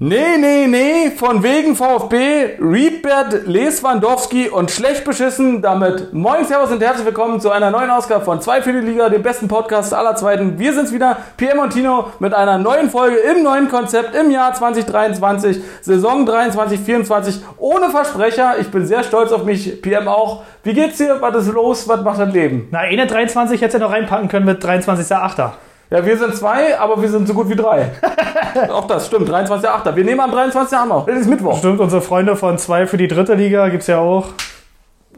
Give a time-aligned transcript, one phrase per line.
[0.00, 5.60] Nee, nee, nee, von wegen VfB, Riedbert, Leswandowski und schlecht beschissen.
[5.60, 9.08] Damit moin, servus und herzlich willkommen zu einer neuen Ausgabe von 2 für die Liga,
[9.08, 10.56] dem besten Podcast aller Zweiten.
[10.56, 14.54] Wir sind's wieder, PM und Tino, mit einer neuen Folge im neuen Konzept im Jahr
[14.54, 18.54] 2023, Saison 23, 24, ohne Versprecher.
[18.60, 20.44] Ich bin sehr stolz auf mich, PM auch.
[20.62, 21.20] Wie geht's dir?
[21.20, 21.88] Was ist los?
[21.88, 22.68] Was macht das Leben?
[22.70, 25.50] Na, eine 23 hätte ja noch reinpacken können mit 23.8.
[25.90, 27.90] Ja, wir sind zwei, aber wir sind so gut wie drei.
[28.70, 29.96] auch das stimmt, 23.8.
[29.96, 30.76] Wir nehmen am 23.
[30.76, 31.08] an noch.
[31.08, 31.58] Es ist Mittwoch.
[31.58, 34.26] Stimmt, unsere Freunde von 2 für die dritte Liga gibt's ja auch.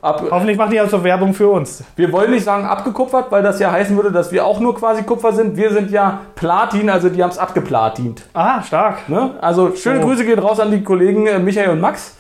[0.01, 1.85] Ab, Hoffentlich machen die also Werbung für uns.
[1.97, 5.03] Wir wollen nicht sagen abgekupfert, weil das ja heißen würde, dass wir auch nur quasi
[5.03, 5.57] Kupfer sind.
[5.57, 8.23] Wir sind ja Platin, also die haben es abgeplatint.
[8.33, 9.09] Ah, stark.
[9.11, 9.33] Ne?
[9.43, 10.07] Also schöne Oh.
[10.07, 12.15] Grüße gehen raus an die Kollegen äh, Michael und Max.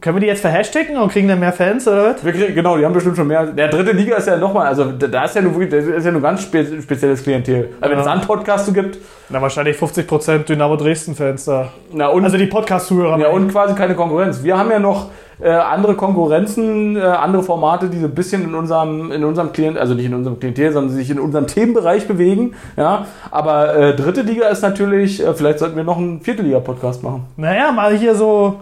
[0.00, 2.24] Können wir die jetzt verhashtaggen und kriegen dann mehr Fans oder was?
[2.24, 3.46] Wir kriegen, genau, die haben bestimmt schon mehr.
[3.46, 6.10] Der dritte Liga ist ja nochmal, also da ist ja nur wirklich, das ist ja
[6.12, 7.70] nur ganz spe spezielles Klientel.
[7.80, 11.68] Also wenn es einen Podcast so gibt, Na, wahrscheinlich 50% Dynamo Dresden-Fans da.
[11.92, 13.18] na und, Also die Podcast-Zuhörer.
[13.18, 14.42] ja, und quasi keine Konkurrenz.
[14.42, 18.54] Wir haben ja noch äh, andere Konkurrenzen, äh, andere Formate, die so ein bisschen in
[18.54, 22.54] unserem, in unserem Klient, also nicht in unserem Klientel, sondern sich in unserem Themenbereich bewegen.
[22.76, 27.02] Ja, aber äh, dritte Liga ist natürlich, äh, vielleicht sollten wir noch einen vierte Liga-Podcast
[27.02, 27.24] machen.
[27.36, 28.56] Naja, mal hier so,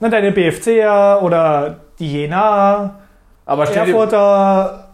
[0.00, 2.98] ne, deine BFCer oder die Jena,
[3.46, 4.88] Aber Erfurter,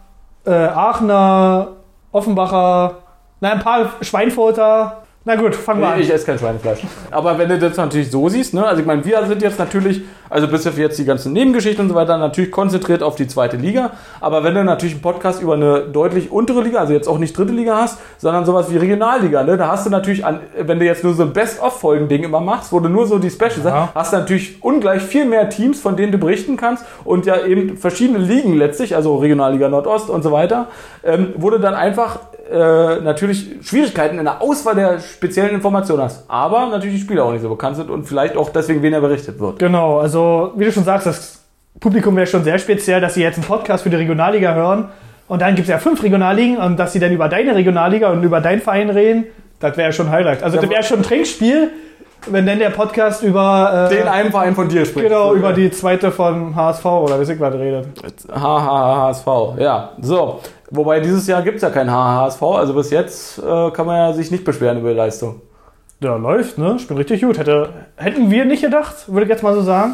[0.45, 1.67] äh, Aachener,
[2.11, 2.95] Offenbacher,
[3.39, 5.03] na, ein paar Schweinfurter.
[5.27, 5.99] Na gut, fangen wir an.
[5.99, 6.79] Ich esse kein Schweinefleisch.
[7.11, 9.99] Aber wenn du das natürlich so siehst, ne, also ich meine, wir sind jetzt natürlich,
[10.29, 13.57] also bis auf jetzt die ganzen Nebengeschichten und so weiter, natürlich konzentriert auf die zweite
[13.57, 13.91] Liga.
[14.21, 17.37] Aber wenn du natürlich einen Podcast über eine deutlich untere Liga, also jetzt auch nicht
[17.37, 20.85] dritte Liga hast, sondern sowas wie Regionalliga, ne, da hast du natürlich, an, wenn du
[20.85, 23.89] jetzt nur so ein Best-of-Folgen-Ding immer machst, wo du nur so die Specials Ja.
[23.93, 27.45] hast, hast du natürlich ungleich viel mehr Teams, von denen du berichten kannst und ja
[27.45, 30.67] eben verschiedene Ligen letztlich, also Regionalliga Nordost und so weiter,
[31.03, 32.19] ähm, wo du dann einfach
[32.51, 36.25] äh, natürlich Schwierigkeiten in der Auswahl der speziellen Informationen hast.
[36.29, 39.39] Aber natürlich die Spieler auch nicht so bekannt sind und vielleicht auch deswegen weniger berichtet
[39.39, 39.59] wird.
[39.59, 41.43] Genau, also wie du schon sagst, das
[41.79, 44.89] Publikum wäre schon sehr speziell, dass sie jetzt einen Podcast für die Regionalliga hören
[45.27, 48.23] und dann gibt es ja fünf Regionalligen und dass sie dann über deine Regionalliga und
[48.23, 49.25] über deinen Verein reden,
[49.59, 50.43] das wäre schon Highlight.
[50.43, 51.71] Also das wäre schon ein Trinkspiel,
[52.27, 55.07] wenn dann der Podcast über, äh, Den einen Verein von dir spricht.
[55.07, 57.87] genau, über die zweite von HSV oder wie ich was redet.
[58.33, 59.27] HHHSV,
[59.59, 59.91] ja.
[60.01, 60.39] So.
[60.69, 64.13] Wobei dieses Jahr gibt es ja kein HHHSV, also bis jetzt äh, kann man ja
[64.13, 65.41] sich nicht beschweren über die Leistung.
[66.01, 66.77] Ja, läuft, ne?
[66.77, 67.39] Spielt richtig gut.
[67.39, 69.93] Hätte, hätten wir nicht gedacht, würde ich jetzt mal so sagen.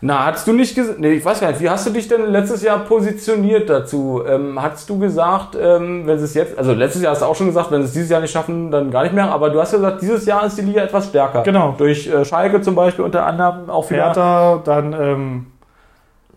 [0.00, 2.30] Na, hast du nicht gesagt, nee, ich weiß gar nicht, wie hast du dich denn
[2.30, 4.22] letztes Jahr positioniert dazu?
[4.28, 7.34] Ähm, hast du gesagt, ähm, wenn sie es jetzt, also letztes Jahr hast du auch
[7.34, 9.60] schon gesagt, wenn sie es dieses Jahr nicht schaffen, dann gar nicht mehr, aber du
[9.60, 11.42] hast ja gesagt, dieses Jahr ist die Liga etwas stärker.
[11.42, 11.74] Genau.
[11.76, 14.06] Durch äh, Schalke zum Beispiel unter anderem auch wieder.
[14.06, 15.46] Hertha, dann, ähm,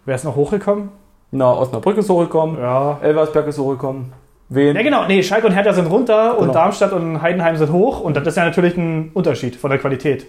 [0.06, 0.90] wer ist noch hochgekommen?
[1.32, 2.98] Na, Osnabrück ist hochgekommen, Ja.
[3.02, 4.12] Elversberg ist hochgekommen.
[4.50, 4.76] Wen?
[4.76, 5.06] Ja, genau.
[5.08, 6.42] Nee, Schalke und Hertha sind runter Genau.
[6.44, 8.02] und Darmstadt und Heidenheim sind hoch.
[8.02, 10.26] Und das ist ja natürlich ein Unterschied von der Qualität.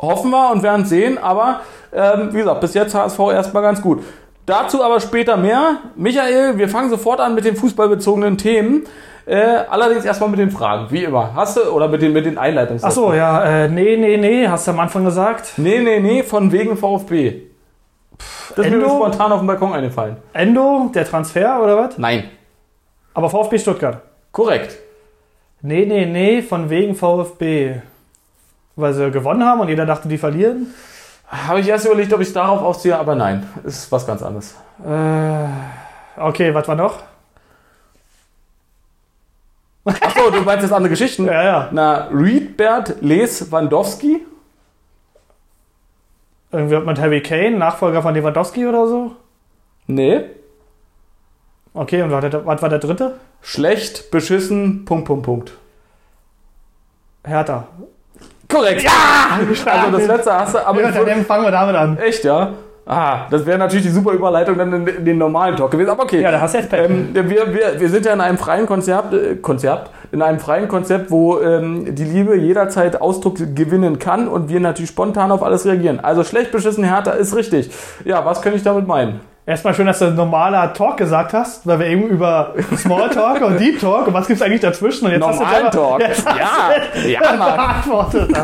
[0.00, 1.60] Hoffen wir und werden sehen, aber
[1.92, 4.02] ähm, wie gesagt, bis jetzt HSV erstmal ganz gut.
[4.46, 5.76] Dazu aber später mehr.
[5.94, 8.82] Michael, wir fangen sofort an mit den fußballbezogenen Themen.
[9.26, 9.36] Äh,
[9.70, 11.30] allerdings erstmal mit den Fragen, wie immer.
[11.36, 13.44] Hast du, oder mit den, mit den Einleitungs Ach so, ja.
[13.44, 14.48] Äh, nee, nee, nee.
[14.48, 15.52] Hast du am Anfang gesagt.
[15.58, 17.42] Nee, nee, nee, von wegen VfB.
[18.56, 18.88] Das ist mir Endo?
[18.96, 20.16] spontan auf dem Balkon eingefallen.
[20.32, 21.98] Endo, der Transfer oder was?
[21.98, 22.30] Nein.
[23.14, 24.02] Aber VfB Stuttgart.
[24.30, 24.76] Korrekt.
[25.62, 26.42] Nee, nee, nee.
[26.42, 27.76] Von wegen VfB.
[28.76, 30.74] Weil sie gewonnen haben und jeder dachte, die verlieren.
[31.28, 33.46] Habe ich erst überlegt, ob ich es darauf aufziehe, aber nein.
[33.64, 34.54] Ist was ganz anderes.
[34.84, 36.98] Äh, okay, was war noch?
[39.84, 41.24] Achso, du meinst jetzt andere Geschichten?
[41.26, 41.68] Ja, ja.
[41.72, 44.24] Na, Riedbert Leswandowski?
[46.52, 49.12] Irgendwie mit Harry Kane, Nachfolger von Lewandowski oder so.
[49.86, 50.20] Nee.
[51.74, 53.14] Okay, und was war der, dritte?
[53.40, 55.52] Schlecht, beschissen, Punkt, Punkt, Punkt.
[57.24, 57.66] Hertha.
[58.48, 58.82] Korrekt.
[58.82, 58.90] Ja!
[59.66, 61.96] Also das letzte hast du, aber Ja, dann fangen wir damit an.
[61.96, 62.52] echt, ja?
[62.84, 66.02] Ah, das wäre natürlich die super Überleitung dann in, in den normalen Talk gewesen, aber
[66.02, 66.20] okay.
[66.20, 66.90] Ja, da hast du jetzt Pep.
[66.90, 70.68] Ähm, wir, wir, wir sind ja in einem freien Konzept, äh, Konzept in einem freien
[70.68, 75.64] Konzept, wo ähm, die Liebe jederzeit Ausdruck gewinnen kann und wir natürlich spontan auf alles
[75.64, 76.00] reagieren.
[76.00, 77.70] Also schlecht beschissen Hertha ist richtig.
[78.04, 79.20] Ja, was könnte ich damit meinen?
[79.44, 83.58] Erstmal schön, dass du normaler Talk gesagt hast, weil wir eben über Small Talk und
[83.58, 85.06] Deep Talk und was gibt's eigentlich dazwischen?
[85.06, 86.00] Und jetzt hast du Talk.
[86.00, 88.30] Jetzt Ja, ja, beantwortet.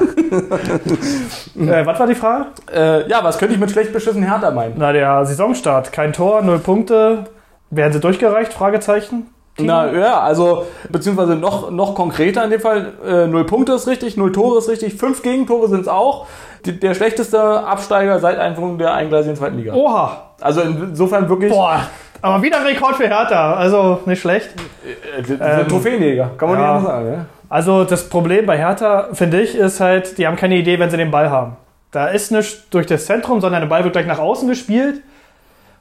[1.54, 2.46] äh, was war die Frage?
[2.74, 4.74] Äh, ja, was könnte ich mit schlecht beschissen Hertha meinen?
[4.76, 5.92] Na, der Saisonstart.
[5.92, 7.26] Kein Tor, null Punkte.
[7.70, 8.52] Werden sie durchgereicht?
[8.52, 9.28] Fragezeichen.
[9.58, 14.16] Na ja, also beziehungsweise noch, noch konkreter in dem Fall, äh, null Punkte ist richtig,
[14.16, 16.26] null Tore ist richtig, fünf Gegentore sind es auch.
[16.64, 19.74] Die, der schlechteste Absteiger seit Einführung der eingleisigen zweiten Liga.
[19.74, 20.30] Oha.
[20.40, 21.80] Also insofern wirklich Boah.
[22.20, 23.54] Aber wieder ein Rekord für Hertha.
[23.54, 24.50] Also nicht schlecht.
[24.84, 26.64] äh, Ähm, Trophäenjäger, kann man ja.
[26.64, 27.10] nicht anders sagen.
[27.10, 27.26] Ne?
[27.48, 30.96] Also das Problem bei Hertha, finde ich, ist halt, die haben keine Idee, wenn sie
[30.96, 31.56] den Ball haben.
[31.90, 35.02] Da ist nicht durch das Zentrum, sondern der Ball wird gleich nach außen gespielt.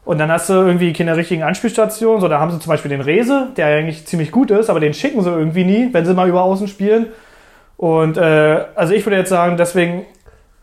[0.08, 2.22] Und dann hast du irgendwie keine richtigen Anspielstationen.
[2.22, 4.94] So, da haben sie zum Beispiel den Rese, der eigentlich ziemlich gut ist, aber den
[4.94, 7.08] schicken sie irgendwie nie, wenn sie mal über außen spielen.
[7.76, 10.06] Und äh, also ich würde jetzt sagen, deswegen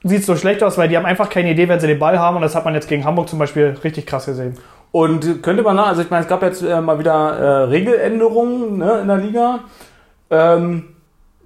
[0.03, 2.19] sieht es so schlecht aus, weil die haben einfach keine Idee, wenn sie den Ball
[2.19, 2.37] haben.
[2.37, 4.57] Und das hat man jetzt gegen Hamburg zum Beispiel richtig krass gesehen.
[4.93, 9.01] Und könnte man, also ich meine, es gab jetzt äh, mal wieder äh, Regeländerungen ne,
[9.03, 9.59] in der Liga.
[10.31, 10.85] Ähm,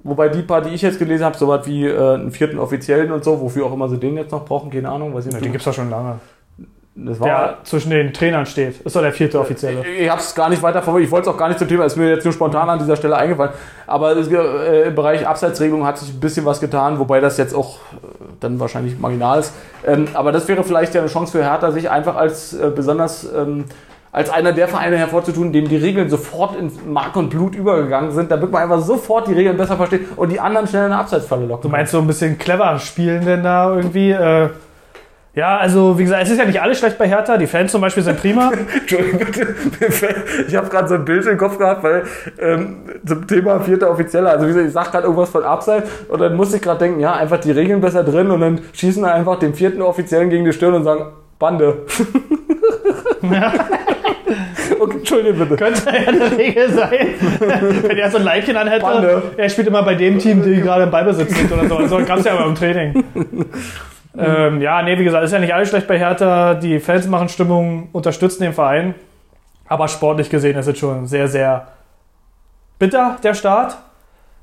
[0.05, 3.11] wobei die paar, die ich jetzt gelesen habe, so was wie äh, einen vierten Offiziellen
[3.11, 5.12] und so, wofür auch immer sie den jetzt noch brauchen, keine Ahnung.
[5.15, 5.47] Weiß ich Ja, nicht.
[5.47, 6.21] den gibt es doch schon lange.
[7.00, 8.81] Der zwischen den Trainern steht.
[8.81, 9.87] Ist doch der vierte Offizielle.
[9.87, 11.06] Ich habe es gar nicht weiter verfolgt.
[11.06, 11.85] Ich wollte es auch gar nicht zum Thema.
[11.85, 13.53] Ist mir jetzt nur spontan an dieser Stelle eingefallen.
[13.87, 17.55] Aber es, äh, im Bereich Abseitsregelung hat sich ein bisschen was getan, wobei das jetzt
[17.55, 17.99] auch äh,
[18.41, 19.53] dann wahrscheinlich marginal ist.
[19.87, 23.33] Ähm, aber das wäre vielleicht ja eine Chance für Hertha, sich einfach als äh, besonders
[23.33, 23.67] ähm,
[24.11, 28.31] als einer der Vereine hervorzutun, dem die Regeln sofort in Mark und Blut übergegangen sind,
[28.31, 31.47] damit man einfach sofort die Regeln besser versteht und die anderen schnell in eine Abseitsfalle
[31.47, 31.62] locken.
[31.62, 34.12] Du meinst so ein bisschen clever spielen denn da irgendwie?
[35.38, 37.37] Ja, also wie gesagt, es ist ja nicht alles schlecht bei Hertha.
[37.37, 38.50] Die Fans zum Beispiel sind prima.
[38.75, 39.20] Entschuldigung,
[39.79, 40.17] bitte.
[40.49, 42.02] Ich habe gerade so ein Bild im Kopf gehabt, weil
[42.40, 46.20] ähm, zum Thema vierter Offizieller, also wie gesagt, ich sag gerade irgendwas von Abseits und
[46.20, 49.38] dann musste ich gerade denken, ja, einfach die Regeln besser drin und dann schießen einfach
[49.38, 51.06] den vierten Offiziellen gegen die Stirn und sagen,
[51.38, 51.87] Bande.
[54.81, 55.55] okay, Entschuldigung bitte.
[55.55, 57.14] Könnte ja eine Regel sein.
[57.82, 59.23] Wenn er so ein Leibchen anhätte, Bande.
[59.37, 61.76] er spielt immer bei dem Team, die gerade im Ballbesitz sind oder so.
[61.76, 63.05] Also gab es ja aber im Training.
[64.16, 66.55] Ähm, ja, nee, wie gesagt, ist ja nicht alles schlecht bei Hertha.
[66.55, 68.94] Die Fans machen Stimmung, unterstützen den Verein.
[69.69, 71.69] Aber sportlich gesehen ist es schon sehr, sehr
[72.78, 73.76] bitter, der Start.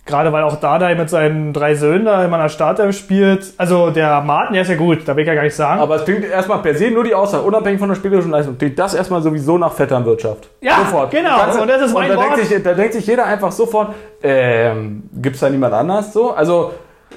[0.07, 3.53] Gerade weil auch Dardai mit seinen drei Söhnen da immer an der Startelf spielt.
[3.57, 5.81] Also der Martin, der ist ja gut, da will ich ja gar nicht sagen.
[5.81, 8.77] Aber es klingt erstmal per se nur die Aussage, unabhängig von der spielerischen Leistung, klingt
[8.77, 10.47] das erstmal sowieso nach Vetternwirtschaft.
[10.61, 10.77] Ja,
[11.09, 11.37] genau.
[11.39, 12.37] Ganz- Und das ist mein da Wort.
[12.37, 16.33] Denkt sich, da denkt sich jeder einfach sofort, ähm, gibt's da niemand anders so?
[16.33, 16.73] Also,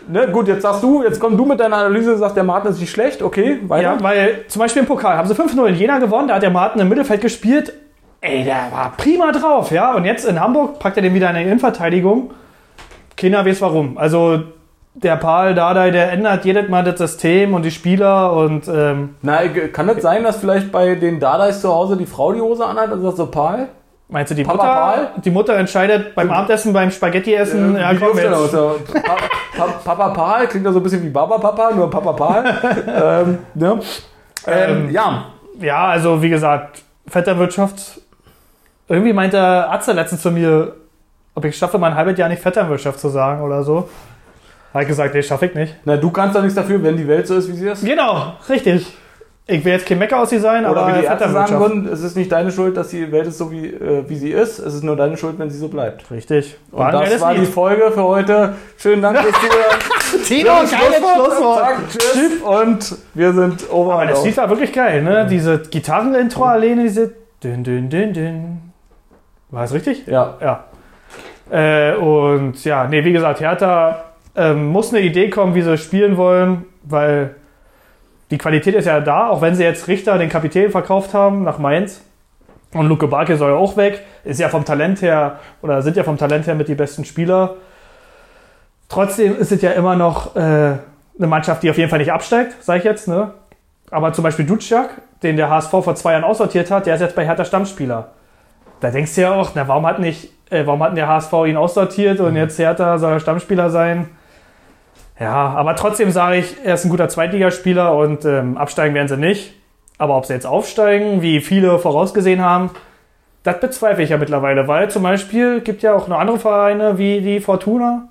[0.06, 2.70] ne, gut, jetzt sagst du, jetzt komm du mit deiner Analyse und sagst, der Martin
[2.70, 3.94] ist nicht schlecht, okay, weiter.
[3.94, 6.50] Ja, weil zum Beispiel im Pokal haben sie 5-0 in Jena gewonnen, da hat der
[6.50, 7.72] Martin im Mittelfeld gespielt.
[8.20, 9.94] Ey, der war prima drauf, ja.
[9.94, 12.30] Und jetzt in Hamburg packt er den wieder in die Innenverteidigung.
[13.16, 13.96] Keiner weiß warum.
[13.96, 14.42] Also
[14.94, 19.46] der Paul Dardai, der ändert jedes Mal das System und die Spieler und ähm, Na,
[19.72, 22.90] kann das sein, dass vielleicht bei den Dadais zu Hause die Frau die Hose anhat
[22.90, 23.68] und sagt so, Paul?
[24.08, 25.08] Meinst du die Papa Mutter?
[25.14, 25.22] Paul?
[25.22, 28.32] Die Mutter entscheidet beim Abendessen, beim Spaghetti-Essen, ja, Wie komm jetzt.
[28.32, 28.50] aus?
[28.50, 29.16] So, Pa-
[29.56, 32.44] Pa- Papa Paul klingt ja so ein bisschen wie Baba Papa, nur Papa Paul.
[32.86, 33.80] ähm, ne?
[34.46, 35.24] ähm, Ähm, ja,
[35.60, 38.00] Ja, also wie gesagt, Vetternwirtschaft.
[38.88, 39.38] Irgendwie meinte
[39.70, 40.74] Atze letztens zu mir,
[41.34, 43.88] ob ich schaffe, mal ein halbes Jahr nicht Vetternwirtschaft zu sagen oder so.
[44.72, 45.74] Habe ich gesagt, nee, schaffe ich nicht.
[45.84, 47.84] na, du kannst doch nichts dafür, wenn die Welt so ist, wie sie ist.
[47.84, 48.86] Genau, richtig.
[49.50, 51.88] Ich will jetzt kein Mecker aus sie sein, Oder aber wie die Ärzte sagen würden,
[51.90, 54.58] es ist nicht deine Schuld, dass die Welt ist so wie, äh, wie sie ist.
[54.58, 56.10] Es ist nur deine Schuld, wenn sie so bleibt.
[56.10, 56.58] Richtig.
[56.70, 57.48] Und ein das war die Lied.
[57.48, 58.54] Folge für heute.
[58.76, 60.24] Schönen Dank fürs Zuhören.
[60.26, 61.60] Tino, geiles Schlusswort.
[61.60, 64.22] Sag Tschüss und wir sind over Aber das.
[64.22, 65.26] Lied war wirklich geil, ne?
[65.30, 68.72] Diese Gitarrenintro alleine, diese dün, dün, dün, dün.
[69.50, 70.06] War das richtig?
[70.06, 70.64] Ja, Ja.
[71.50, 74.04] Äh, und ja, nee, wie gesagt, Hertha
[74.36, 77.34] ähm, muss eine Idee kommen, wie sie spielen wollen, weil
[78.30, 81.58] die Qualität ist ja da, auch wenn sie jetzt Richter, den Kapitän, verkauft haben nach
[81.58, 82.02] Mainz.
[82.74, 84.02] Und Luke Barke soll ja auch weg.
[84.24, 87.56] Ist ja vom Talent her, oder sind ja vom Talent her mit die besten Spieler.
[88.88, 92.62] Trotzdem ist es ja immer noch äh, eine Mannschaft, die auf jeden Fall nicht absteigt,
[92.62, 93.08] sage ich jetzt.
[93.08, 93.32] Ne?
[93.90, 94.90] Aber zum Beispiel Duciak,
[95.22, 98.08] den der HSV vor zwei Jahren aussortiert hat, der ist jetzt bei Hertha Stammspieler.
[98.80, 101.56] Da denkst du ja auch, na, warum hat nicht, äh, warum hat der HSV ihn
[101.56, 104.08] aussortiert und jetzt Hertha soll er Stammspieler sein?
[105.20, 109.16] Ja, aber trotzdem sage ich, er ist ein guter Zweitligaspieler und ähm, absteigen werden sie
[109.16, 109.54] nicht.
[109.98, 112.70] Aber ob sie jetzt aufsteigen, wie viele vorausgesehen haben,
[113.42, 117.20] das bezweifle ich ja mittlerweile, weil zum Beispiel gibt ja auch noch andere Vereine wie
[117.20, 118.04] die Fortuna.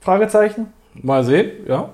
[0.00, 0.72] Fragezeichen.
[1.02, 1.50] mal sehen.
[1.66, 1.88] Ja,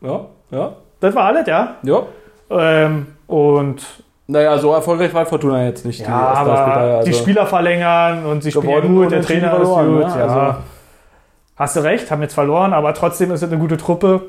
[0.00, 0.20] ja,
[0.50, 1.76] ja, Das war alles, ja.
[1.82, 2.02] ja.
[2.50, 3.84] Ähm, und
[4.26, 6.00] Naja, so erfolgreich war Fortuna jetzt nicht.
[6.00, 9.68] ja, erste aber Spieltage, also die Spieler verlängern und sie spielen gut, der Trainer ist
[9.68, 9.84] gut.
[9.86, 10.00] ne?
[10.00, 10.24] Ja.
[10.26, 10.58] Also-
[11.56, 14.22] Hast du recht, haben jetzt verloren, aber trotzdem ist es eine gute Truppe.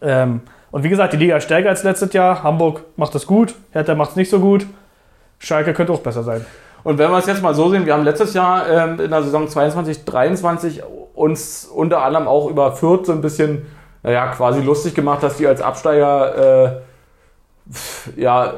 [0.00, 2.42] Ähm, und wie gesagt, die Liga ist stärker als letztes Jahr.
[2.42, 4.66] Hamburg macht das gut, Hertha macht es nicht so gut.
[5.38, 6.44] Schalke könnte auch besser sein.
[6.84, 9.22] Und wenn wir es jetzt mal so sehen, wir haben letztes Jahr ähm, in der
[9.24, 10.82] Saison 22, 23
[11.14, 13.66] uns unter anderem auch über Fürth so ein bisschen,
[14.04, 18.54] naja, quasi lustig gemacht, dass die als Absteiger, äh, ja,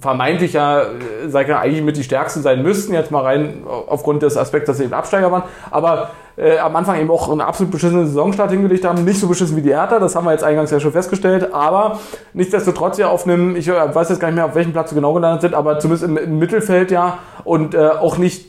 [0.00, 0.84] vermeintlich ja, äh,
[1.28, 4.66] sag ich mal, eigentlich mit die Stärksten sein müssten, jetzt mal rein aufgrund des Aspekts,
[4.66, 8.50] dass sie eben Absteiger waren, aber äh, am Anfang eben auch einen absolut beschissenen Saisonstart
[8.50, 10.92] hingelegt haben, nicht so beschissen wie die Hertha, das haben wir jetzt eingangs ja schon
[10.92, 11.98] festgestellt, aber
[12.32, 14.96] nichtsdestotrotz ja auf einem, ich äh, weiß jetzt gar nicht mehr, auf welchem Platz sie
[14.96, 18.46] genau gelandet sind, aber zumindest im, im Mittelfeld ja und äh, auch nicht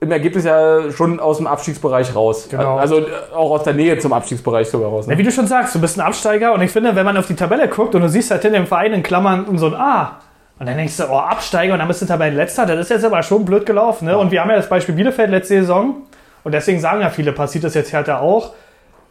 [0.00, 2.48] im Ergebnis ja schon aus dem Abstiegsbereich raus.
[2.50, 2.76] Genau.
[2.76, 5.06] Also äh, auch aus der Nähe zum Abstiegsbereich sogar raus.
[5.06, 5.18] Ja, Ne?
[5.18, 7.34] wie du schon sagst, du bist ein Absteiger und ich finde, wenn man auf die
[7.34, 10.18] Tabelle guckt und du siehst halt hinter dem Verein in Klammern so ein A
[10.58, 13.22] und dann denkst du, oh, Absteiger und dann bist du Tabellenletzter, das ist jetzt aber
[13.22, 14.06] schon blöd gelaufen.
[14.06, 14.16] Ne?
[14.16, 15.96] Und wir haben ja das Beispiel Bielefeld letzte Saison
[16.44, 18.52] und deswegen sagen ja viele, passiert das jetzt Hertha auch.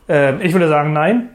[0.07, 1.29] Ähm, ich würde sagen, nein.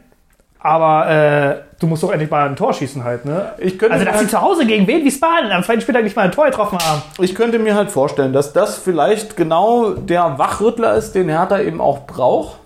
[0.60, 3.52] Aber äh, du musst doch endlich mal ein Tor schießen halt, ne?
[3.58, 6.16] Ich könnte Also, dass sie halt- zu Hause gegen wen Wiesbaden am zweiten Spieltag nicht
[6.16, 7.00] mal ein Tor getroffen haben.
[7.20, 11.80] Ich könnte mir halt vorstellen, dass das vielleicht genau der Wachrüttler ist, den Hertha eben
[11.80, 12.58] auch braucht.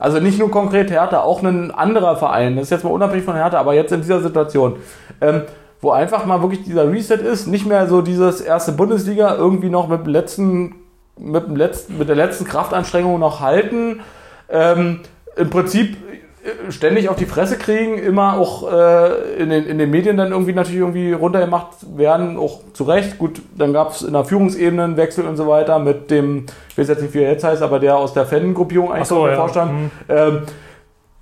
[0.00, 2.56] Also nicht nur konkret Hertha, auch ein anderer Verein.
[2.56, 4.76] Das ist jetzt mal unabhängig von Hertha, aber jetzt in dieser Situation.
[5.20, 5.42] Ähm,
[5.86, 9.86] wo einfach mal wirklich dieser Reset ist, nicht mehr so dieses erste Bundesliga irgendwie noch
[9.86, 10.74] mit dem letzten,
[11.16, 14.00] mit dem letzten, mit der letzten Kraftanstrengung noch halten.
[14.48, 15.02] Ähm,
[15.36, 15.96] Im Prinzip
[16.42, 20.32] äh, ständig auf die Fresse kriegen, immer auch äh, in, den, in den Medien dann
[20.32, 23.16] irgendwie natürlich irgendwie runtergemacht werden, auch zu Recht.
[23.16, 26.76] Gut, dann gab es in der Führungsebene einen Wechsel und so weiter mit dem, ich
[26.76, 29.36] weiß jetzt nicht, wie er jetzt heißt, aber der aus der Fan-Gruppierung eigentlich so, ja.
[29.36, 29.72] Vorstand.
[29.72, 29.90] Mhm.
[30.08, 30.38] Ähm,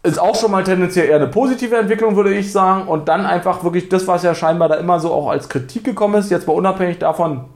[0.04, 2.86] ist auch schon mal tendenziell eher eine positive Entwicklung, würde ich sagen.
[2.86, 6.16] Und dann einfach wirklich das, was ja scheinbar da immer so auch als Kritik gekommen
[6.16, 7.46] ist, jetzt mal unabhängig davon,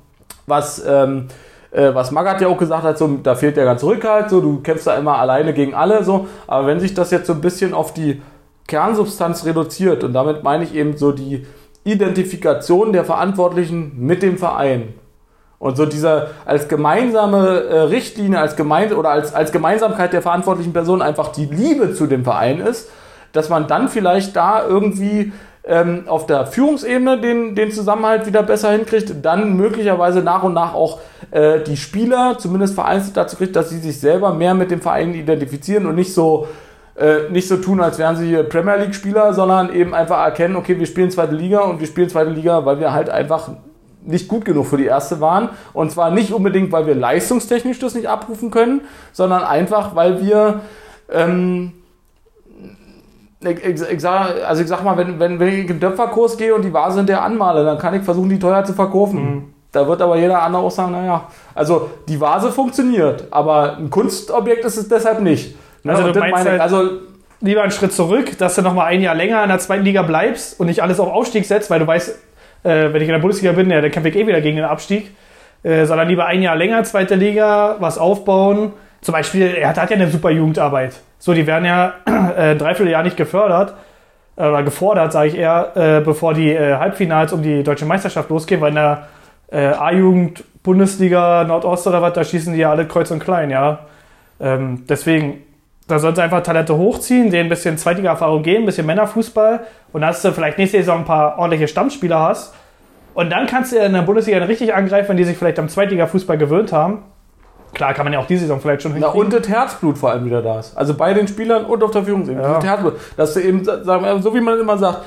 [0.47, 1.26] was, ähm,
[1.71, 4.61] äh, was Magath ja auch gesagt hat, so, da fehlt der ganze Rückhalt, so, du
[4.62, 6.26] kämpfst da immer alleine gegen alle, so.
[6.47, 8.23] Aber wenn sich das jetzt so ein bisschen auf die
[8.67, 11.47] Kernsubstanz reduziert, und damit meine ich eben so die
[11.85, 14.95] Identifikation der Verantwortlichen mit dem Verein,
[15.59, 20.73] und so dieser als gemeinsame äh, Richtlinie, als gemein oder als, als Gemeinsamkeit der verantwortlichen
[20.73, 22.91] Person einfach die Liebe zu dem Verein ist,
[23.33, 25.33] dass man dann vielleicht da irgendwie
[25.65, 30.75] ähm, auf der Führungsebene den, den Zusammenhalt wieder besser hinkriegt, dann möglicherweise nach und nach
[30.75, 31.00] auch
[31.31, 35.12] äh, die Spieler zumindest vereinzelt dazu kriegt, dass sie sich selber mehr mit dem Verein
[35.15, 36.49] identifizieren und nicht so
[36.97, 40.79] äh, nicht so tun, als wären sie Premier League Spieler, sondern eben einfach erkennen, okay,
[40.79, 43.50] wir spielen zweite Liga und wir spielen zweite Liga, weil wir halt einfach
[44.05, 45.50] nicht gut genug für die erste waren.
[45.73, 50.61] Und zwar nicht unbedingt, weil wir leistungstechnisch das nicht abrufen können, sondern einfach, weil wir,
[51.12, 51.73] ähm,
[53.40, 56.37] ich, ich, ich sag, also ich sag mal, wenn, wenn, wenn ich in den Töpferkurs
[56.37, 59.55] gehe und die Vase hinterher anmale, dann kann ich versuchen, die teuer zu verkaufen.
[59.71, 61.25] Da wird aber jeder andere auch sagen, naja,
[61.55, 65.57] also die Vase funktioniert, aber ein Kunstobjekt ist es deshalb nicht.
[65.85, 65.93] Ne?
[65.93, 66.90] Also du meinst halt- also
[67.40, 70.02] Lieber einen Schritt zurück, dass du noch mal ein Jahr länger in der zweiten Liga
[70.02, 72.19] bleibst und nicht alles auf Aufstieg setzt, weil du weißt,
[72.62, 75.12] wenn ich in der Bundesliga bin, ja, dann kämpfe ich eh wieder gegen den Abstieg.
[75.62, 78.73] Äh, sondern lieber ein Jahr länger zweite Liga, was aufbauen.
[79.00, 81.00] Zum Beispiel, er hat, hat ja eine super Jugendarbeit.
[81.19, 83.75] So, die werden ja äh, ein Dreivierteljahr nicht gefördert
[84.37, 88.31] äh, oder gefordert, sage ich eher, äh, bevor die äh, Halbfinals um die deutsche Meisterschaft
[88.31, 89.09] losgehen, weil in der
[89.50, 93.81] äh, A-Jugend, Bundesliga, Nordost oder was, da schießen die ja alle kreuz und klein, ja.
[94.41, 95.43] Ähm, deswegen,
[95.88, 99.61] da sollten sie einfach Talente hochziehen, denen ein bisschen Zweitliga-Erfahrung geben, ein bisschen Männerfußball
[99.92, 102.54] und dass du vielleicht nächste Saison ein paar ordentliche Stammspieler hast.
[103.14, 106.38] Und dann kannst du in der Bundesliga richtig angreifen, wenn die sich vielleicht am Zweitliga-Fußball
[106.38, 107.02] gewöhnt haben.
[107.75, 110.25] Klar, kann man ja auch diese Saison vielleicht schon Na, und das Herzblut vor allem
[110.25, 110.76] wieder da ist.
[110.76, 112.42] Also bei den Spielern und auf der Führungsebene.
[112.42, 112.54] Ja.
[112.54, 112.95] Das Herzblut.
[113.16, 115.02] Dass du eben, sagen wir, so wie man immer sagt,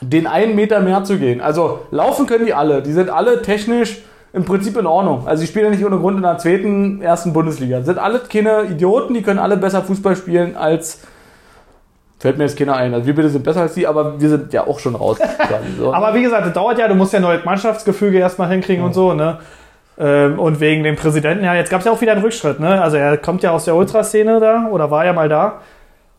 [0.00, 1.40] den einen Meter mehr zu gehen.
[1.40, 2.82] Also laufen können die alle.
[2.82, 4.02] Die sind alle technisch
[4.34, 5.26] im Prinzip in Ordnung.
[5.26, 7.82] Also die spielen ja nicht ohne Grund in der zweiten, ersten Bundesliga.
[7.82, 11.02] Sind alle keine Idioten, die können alle besser Fußball spielen als.
[12.18, 12.92] Fällt mir jetzt keiner ein.
[12.92, 15.18] Also wir bitte sind besser als die, aber wir sind ja auch schon raus.
[15.78, 15.94] so.
[15.94, 19.14] Aber wie gesagt, das dauert ja, du musst ja neues Mannschaftsgefüge erstmal hinkriegen und so,
[19.14, 19.38] ne?
[19.96, 22.82] Ähm, Und wegen dem Präsidenten, ja, jetzt gab es ja auch wieder einen Rückschritt, ne?
[22.82, 25.60] Also er kommt ja aus der Ultraszene da oder war ja mal da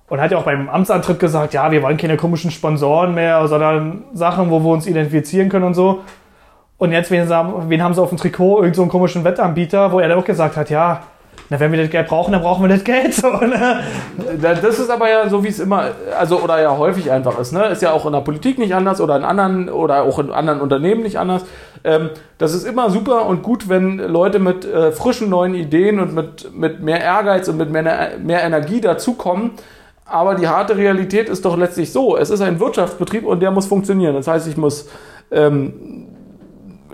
[0.08, 4.04] und hat ja auch beim Amtsantritt gesagt, ja, wir wollen keine komischen Sponsoren mehr, sondern
[4.14, 6.02] Sachen, wo wir uns identifizieren können und so.
[6.78, 8.60] Und jetzt, wen, haben- wen haben sie auf dem Trikot?
[8.62, 11.04] Irgend so einen komischen Wettanbieter, wo er dann auch gesagt hat, ja,
[11.50, 13.14] na, wenn wir das Geld brauchen, dann brauchen wir das Geld.
[13.14, 13.82] So, ne?
[14.42, 17.66] Das ist aber ja so, wie es immer, also oder ja häufig einfach ist, ne?
[17.68, 20.60] Ist ja auch in der Politik nicht anders oder in anderen oder auch in anderen
[20.60, 21.46] Unternehmen nicht anders.
[21.84, 26.16] Ähm, das ist immer super und gut, wenn Leute mit äh, frischen neuen Ideen und
[26.16, 29.52] mit, mit mehr Ehrgeiz und mit mehr, mehr Energie dazukommen.
[30.06, 33.68] Aber die harte Realität ist doch letztlich so: Es ist ein Wirtschaftsbetrieb und der muss
[33.68, 34.16] funktionieren.
[34.16, 34.90] Das heißt, ich muss
[35.32, 36.08] ähm,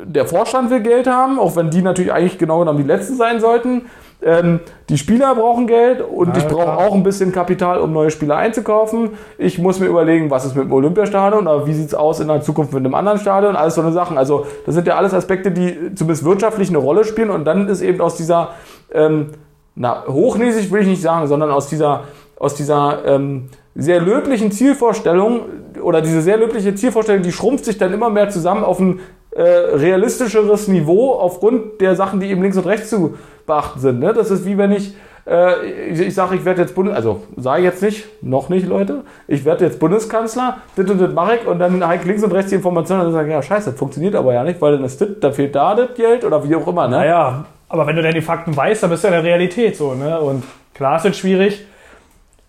[0.06, 3.40] der Vorstand will Geld haben, auch wenn die natürlich eigentlich genau genommen die Letzten sein
[3.40, 3.84] sollten.
[4.24, 8.12] Ähm, die Spieler brauchen Geld und Ja, ich brauche auch ein bisschen Kapital, um neue
[8.12, 9.12] Spieler einzukaufen.
[9.40, 12.28] Ich muss mir überlegen, was ist mit dem Olympiastadion oder wie sieht es aus in
[12.28, 14.20] der Zukunft mit einem anderen Stadion, alles so eine Sachen.
[14.20, 17.82] Also das sind ja alles Aspekte, die zumindest wirtschaftlich eine Rolle spielen und dann ist
[17.82, 18.50] eben aus dieser,
[18.94, 19.32] ähm,
[19.74, 22.04] na, hochnäsig will ich nicht sagen, sondern aus dieser,
[22.38, 25.42] aus dieser ähm, sehr löblichen Zielvorstellung
[25.82, 29.00] oder diese sehr löbliche Zielvorstellung, die schrumpft sich dann immer mehr zusammen auf ein
[29.32, 34.00] äh, realistischeres Niveau aufgrund der Sachen, die eben links und rechts zu beachten sind.
[34.00, 34.14] Ne?
[34.14, 34.94] Das ist wie wenn ich,
[35.26, 38.68] äh, ich, ich sage, ich werde jetzt Bundes, also sage ich jetzt nicht, noch nicht,
[38.68, 42.34] Leute, ich werde jetzt Bundeskanzler, das und das mache ich und dann halt links und
[42.34, 44.74] rechts die Informationen und dann sage ich, ja scheiße, das funktioniert aber ja nicht, weil
[44.74, 46.88] dann ist das, da fehlt da das Geld oder wie auch immer.
[46.88, 46.98] Ne?
[46.98, 49.94] Naja, Aber wenn du dann die Fakten weißt, dann bist du in der Realität so,
[49.94, 50.20] ne?
[50.20, 51.66] Und klar, es wird schwierig.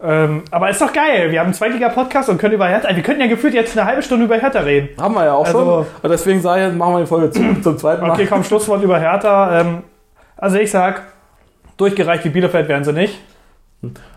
[0.05, 1.31] Ähm, aber ist doch geil.
[1.31, 2.95] Wir haben einen Zweitliga-Podcast und können über Hertha.
[2.95, 4.89] Wir könnten ja gefühlt jetzt eine halbe Stunde über Hertha reden.
[5.01, 5.87] Haben wir ja auch Also- schon.
[6.03, 8.11] Und deswegen sage ich, jetzt machen wir die Folge zu, zum zweiten Mal.
[8.11, 9.61] Okay, komm, Schlusswort über Hertha.
[9.61, 9.83] Ähm,
[10.37, 11.03] also ich sag,
[11.77, 13.21] durchgereicht wie Bielefeld werden sie nicht.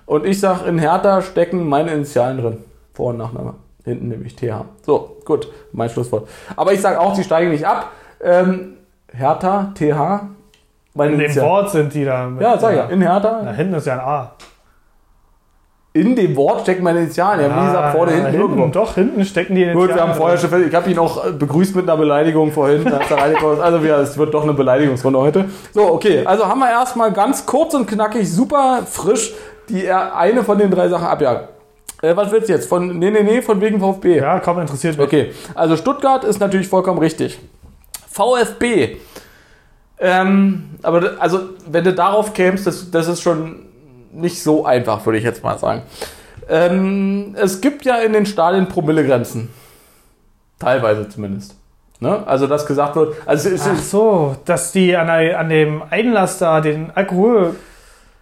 [0.05, 2.57] Und ich sage, in Hertha stecken meine Initialen drin.
[2.93, 3.53] Vor- und Nachname.
[3.83, 4.65] Hinten nämlich TH.
[4.83, 6.27] So, gut, mein Schlusswort.
[6.55, 7.91] Aber ich sage auch, die steigen nicht ab.
[8.23, 8.73] Ähm,
[9.13, 10.21] Hertha, TH,
[10.95, 11.49] meine In dem Initialen.
[11.49, 12.31] Wort sind die da.
[12.39, 12.85] Ja, sag ich ja.
[12.85, 13.41] In Hertha.
[13.43, 14.31] Da hinten ist ja ein A.
[15.95, 17.49] In dem Wort stecken meine Initialen.
[17.49, 18.67] Ja, wie gesagt, vorne, ja, hinten, irgendwo.
[18.67, 20.99] Doch, hinten stecken die in den Gut, wir haben vorher schon, fest- ich habe ihn
[20.99, 22.85] auch äh, begrüßt mit einer Beleidigung vorhin.
[22.85, 23.61] er reingekommen.
[23.61, 25.45] Also ja, es wird doch eine Beleidigungsrunde heute.
[25.73, 29.33] So, okay, also haben wir erstmal ganz kurz und knackig, super frisch
[29.69, 31.49] die er eine von den drei Sachen abjagt.
[32.01, 32.67] Äh, was willst du jetzt?
[32.69, 34.17] Von, nee, nee, nee, von wegen VfB.
[34.17, 35.07] Ja, komm, interessiert mich.
[35.07, 37.39] Okay, also Stuttgart ist natürlich vollkommen richtig.
[38.11, 38.97] VfB.
[39.97, 43.64] Ähm, aber also, wenn du darauf kämst, das, das ist schon
[44.15, 45.83] nicht so einfach, würde ich jetzt mal sagen.
[46.49, 49.49] Ähm, es gibt ja in den Stadien Promillegrenzen.
[50.59, 51.55] Teilweise zumindest.
[51.99, 52.25] Ne?
[52.27, 56.37] Also, dass gesagt wird, also es Ach ist, so, dass die an, an dem Einlass
[56.37, 56.91] da den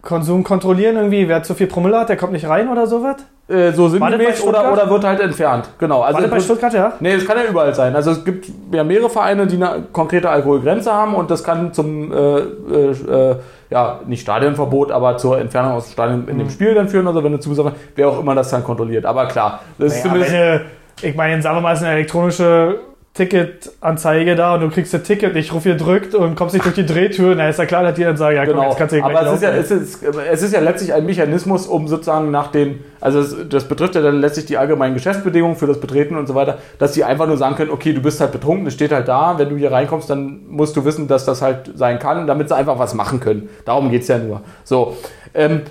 [0.03, 3.17] Alkoholkonsum kontrollieren irgendwie, wer zu viel Promille hat, der kommt nicht rein oder sowas?
[3.47, 5.69] äh, so sinngemäß oder, oder wird halt entfernt.
[5.77, 6.01] Genau.
[6.01, 6.93] Also War das bei Stuttgart, ja?
[6.99, 7.95] Nee, das kann ja überall sein.
[7.95, 12.11] Also es gibt ja mehrere Vereine, die eine konkrete Alkoholgrenze haben und das kann zum,
[12.11, 13.35] äh, äh, äh,
[13.69, 17.07] ja, nicht Stadionverbot, aber zur Entfernung aus dem Stadion in dem Spiel dann führen.
[17.07, 19.05] Also wenn du zusagst, wer auch immer das dann kontrolliert.
[19.05, 20.33] Aber klar, das ist Naja, zumindest...
[20.33, 20.61] wenn
[21.01, 22.79] ich meine, sagen wir mal, es ist eine elektronische
[23.13, 26.85] Ticketanzeige da und du kriegst das Ticket nicht ruf gedrückt und kommst nicht durch die
[26.85, 28.95] Drehtür, na ist ja klar, dass die dann sagen, ja komm, Genau, jetzt kannst du
[28.95, 29.61] hier aber es ist, ja, laufen.
[29.61, 33.65] es, ist, es ist ja letztlich ein Mechanismus, um sozusagen nach den, also es, das
[33.65, 37.03] betrifft ja dann letztlich die allgemeinen Geschäftsbedingungen für das Betreten und so weiter, dass die
[37.03, 39.57] einfach nur sagen können, okay, du bist halt betrunken, es steht halt da, wenn du
[39.57, 42.95] hier reinkommst, dann musst du wissen, dass das halt sein kann, damit sie einfach was
[42.95, 43.47] machen können.
[43.63, 44.41] Darum geht es ja nur.
[44.63, 44.97] So,
[45.35, 45.61] ähm,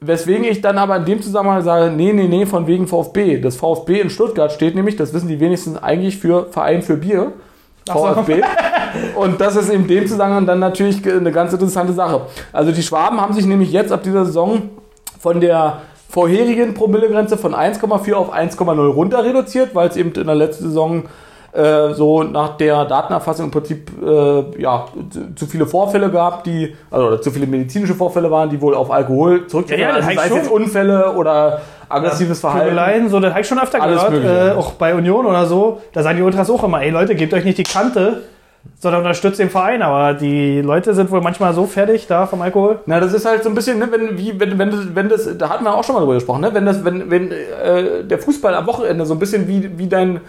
[0.00, 3.40] weswegen ich dann aber in dem Zusammenhang sage, nee, nee, nee, von wegen VfB.
[3.40, 7.32] Das VfB in Stuttgart steht nämlich, das wissen die wenigsten eigentlich für Verein für Bier.
[7.88, 8.06] Ach so.
[8.06, 8.42] VfB.
[9.16, 12.22] Und das ist in dem Zusammenhang dann natürlich eine ganz interessante Sache.
[12.52, 14.70] Also die Schwaben haben sich nämlich jetzt ab dieser Saison
[15.20, 20.34] von der vorherigen Promillegrenze von 1,4 auf 1,0 runter reduziert, weil es eben in der
[20.34, 21.04] letzten Saison
[21.52, 24.86] äh, so nach der Datenerfassung im Prinzip äh, ja,
[25.34, 28.90] zu, viele Vorfälle gab, die, also oder zu viele medizinische Vorfälle waren, die wohl auf
[28.90, 30.50] Alkohol zurückzuführen Ja, ja, also, sei es jetzt.
[30.50, 32.66] Unfälle oder aggressives Verhalten.
[32.66, 35.80] Prügeleien, so, das habe ich schon öfter Alles gehört, äh, auch bei Union oder so.
[35.92, 38.22] Da sagen die Ultras auch immer, ey Leute, gebt euch nicht die Kante,
[38.78, 39.82] sondern unterstützt den Verein.
[39.82, 42.80] Aber die Leute sind wohl manchmal so fertig da vom Alkohol.
[42.86, 45.38] Na, das ist halt so ein bisschen, ne, wenn, wie, wenn, wenn, das, wenn das,
[45.38, 46.52] da hatten wir auch schon mal drüber gesprochen, ne?
[46.52, 50.20] wenn, das, wenn, wenn äh, der Fußball am Wochenende so ein bisschen wie, wie dein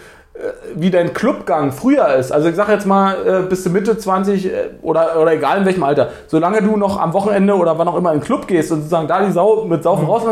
[0.76, 2.32] wie dein Clubgang früher ist.
[2.32, 5.66] Also ich sag jetzt mal, äh, bis zu Mitte 20 äh, oder, oder egal in
[5.66, 8.72] welchem Alter, solange du noch am Wochenende oder wann auch immer in den Club gehst
[8.72, 10.24] und sozusagen da die Sau mit Saufen raus,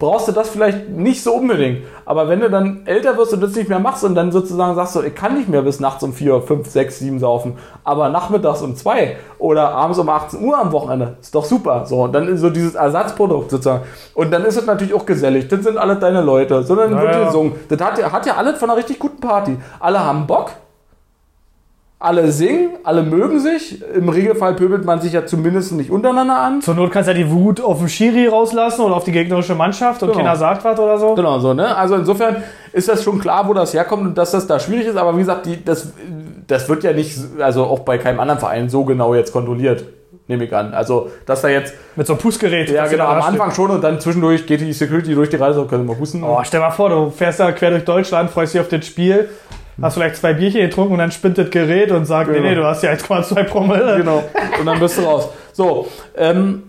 [0.00, 1.82] brauchst du das vielleicht nicht so unbedingt.
[2.06, 4.96] Aber wenn du dann älter wirst und das nicht mehr machst und dann sozusagen sagst
[4.96, 8.62] du, ich kann nicht mehr bis nachts um 4, 5, 6, 7 saufen, aber nachmittags
[8.62, 11.84] um 2 oder abends um 18 Uhr am Wochenende, ist doch super.
[11.86, 13.84] So, und dann ist so dieses Ersatzprodukt sozusagen.
[14.14, 15.48] Und dann ist es natürlich auch gesellig.
[15.48, 16.62] Das sind alle deine Leute.
[16.64, 17.26] So, dann wird Naja.
[17.26, 17.52] gesungen.
[17.68, 19.56] Das hat ja, hat ja alles von einer richtig guten Party.
[19.78, 20.50] Alle haben Bock.
[22.02, 23.82] Alle singen, alle mögen sich.
[23.94, 26.62] Im Regelfall pöbelt man sich ja zumindest nicht untereinander an.
[26.62, 29.54] Zur Not kannst du ja die Wut auf den Schiri rauslassen oder auf die gegnerische
[29.54, 30.20] Mannschaft und Genau.
[30.20, 31.14] keiner sagt was oder so.
[31.14, 31.76] Genau so, ne?
[31.76, 34.96] Also insofern ist das schon klar, wo das herkommt und dass das da schwierig ist.
[34.96, 35.92] Aber wie gesagt, die, das,
[36.46, 39.84] das wird ja nicht, also auch bei keinem anderen Verein so genau jetzt kontrolliert,
[40.26, 40.72] nehme ich an.
[40.72, 42.70] Also, dass da jetzt, Mit so einem Pussgerät.
[42.70, 45.86] ja genau, am Anfang schon und dann zwischendurch geht die Security durch die Reise, können
[45.86, 46.24] wir mal husten.
[46.24, 49.28] Oh, stell mal vor, du fährst da quer durch Deutschland, freust dich auf das Spiel,
[49.80, 52.42] hast vielleicht zwei Bierchen getrunken und dann spinnt das Gerät und sagt, Genau.
[52.42, 53.96] nee, nee, du hast ja 1,2 Promille.
[53.98, 54.22] Genau.
[54.58, 55.28] Und dann bist du raus.
[55.52, 56.62] So, ähm,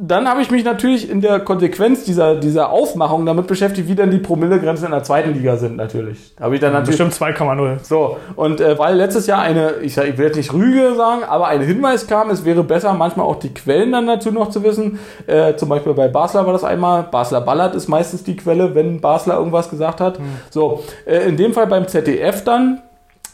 [0.00, 4.10] dann habe ich mich natürlich in der Konsequenz dieser, dieser Aufmachung damit beschäftigt, wie dann
[4.10, 6.34] die Promillegrenzen in der zweiten Liga sind natürlich.
[6.36, 7.84] Da habe ich dann natürlich Bestimmt 2,0.
[7.84, 11.22] So, und äh, weil letztes Jahr eine, ich, sag, ich will jetzt nicht Rüge sagen,
[11.24, 14.62] aber ein Hinweis kam, es wäre besser, manchmal auch die Quellen dann dazu noch zu
[14.62, 14.98] wissen.
[15.26, 17.04] Äh, zum Beispiel bei Basler war das einmal.
[17.04, 20.18] Basler Ballert ist meistens die Quelle, wenn Basler irgendwas gesagt hat.
[20.50, 22.82] So, äh, in dem Fall beim ZDF dann.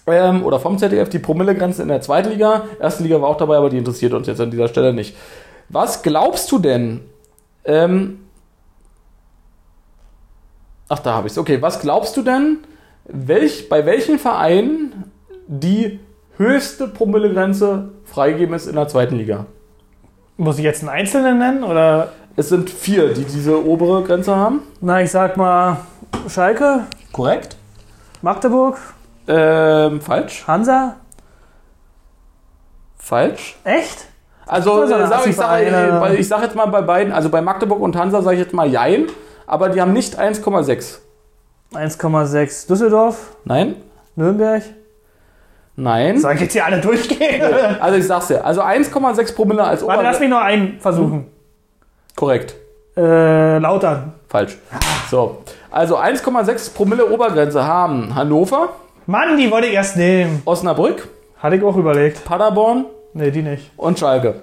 [0.07, 2.65] Ähm, oder vom ZDF die Promillegrenze in der zweiten Liga.
[2.79, 5.17] Erste Liga war auch dabei, aber die interessiert uns jetzt an dieser Stelle nicht.
[5.69, 7.01] Was glaubst du denn?
[7.65, 8.21] Ähm,
[10.89, 11.39] ach, da habe ich es.
[11.39, 12.59] Okay, was glaubst du denn,
[13.07, 15.11] welch, bei welchen Vereinen
[15.47, 16.01] die
[16.37, 19.47] höchste Promillegrenze freigegeben ist in der zweiten Liga?
[20.37, 22.13] Muss ich jetzt einen Einzelnen nennen oder?
[22.37, 24.63] Es sind vier, die diese obere Grenze haben.
[24.81, 25.79] Na, ich sag mal
[26.29, 26.81] Schalke,
[27.13, 27.57] Korrekt.
[28.23, 28.77] Magdeburg,
[29.29, 30.45] Ähm, falsch.
[30.47, 30.97] Hansa.
[32.99, 33.57] Falsch.
[33.65, 34.07] Echt?
[34.47, 37.41] Also ist äh, sag, ich sage äh, ich sag jetzt mal bei beiden, also bei
[37.41, 39.07] Magdeburg und Hansa sage ich jetzt mal Jein,
[39.47, 40.99] aber die haben nicht 1,6.
[41.73, 43.77] 1,6 Düsseldorf, Nein?
[44.17, 44.63] Nürnberg.
[45.77, 46.19] Nein?
[46.19, 47.43] Sag jetzt hier alle durchgehen.
[47.81, 50.21] Also ich sag's dir, also 1,6 Promille als Warte, lass Obergrenze.
[50.21, 51.27] mich noch einen versuchen.
[52.15, 52.55] Korrekt.
[52.97, 54.13] Äh, Lautern.
[54.29, 54.57] Falsch.
[55.11, 55.39] So.
[55.71, 58.69] Also 1,6 Promille Obergrenze haben Hannover,
[59.07, 60.41] Mann, die wollte ich erst nehmen.
[60.45, 62.25] Osnabrück, Hatte ich auch überlegt.
[62.25, 63.71] Paderborn Nee, die nicht.
[63.77, 64.43] und Schalke.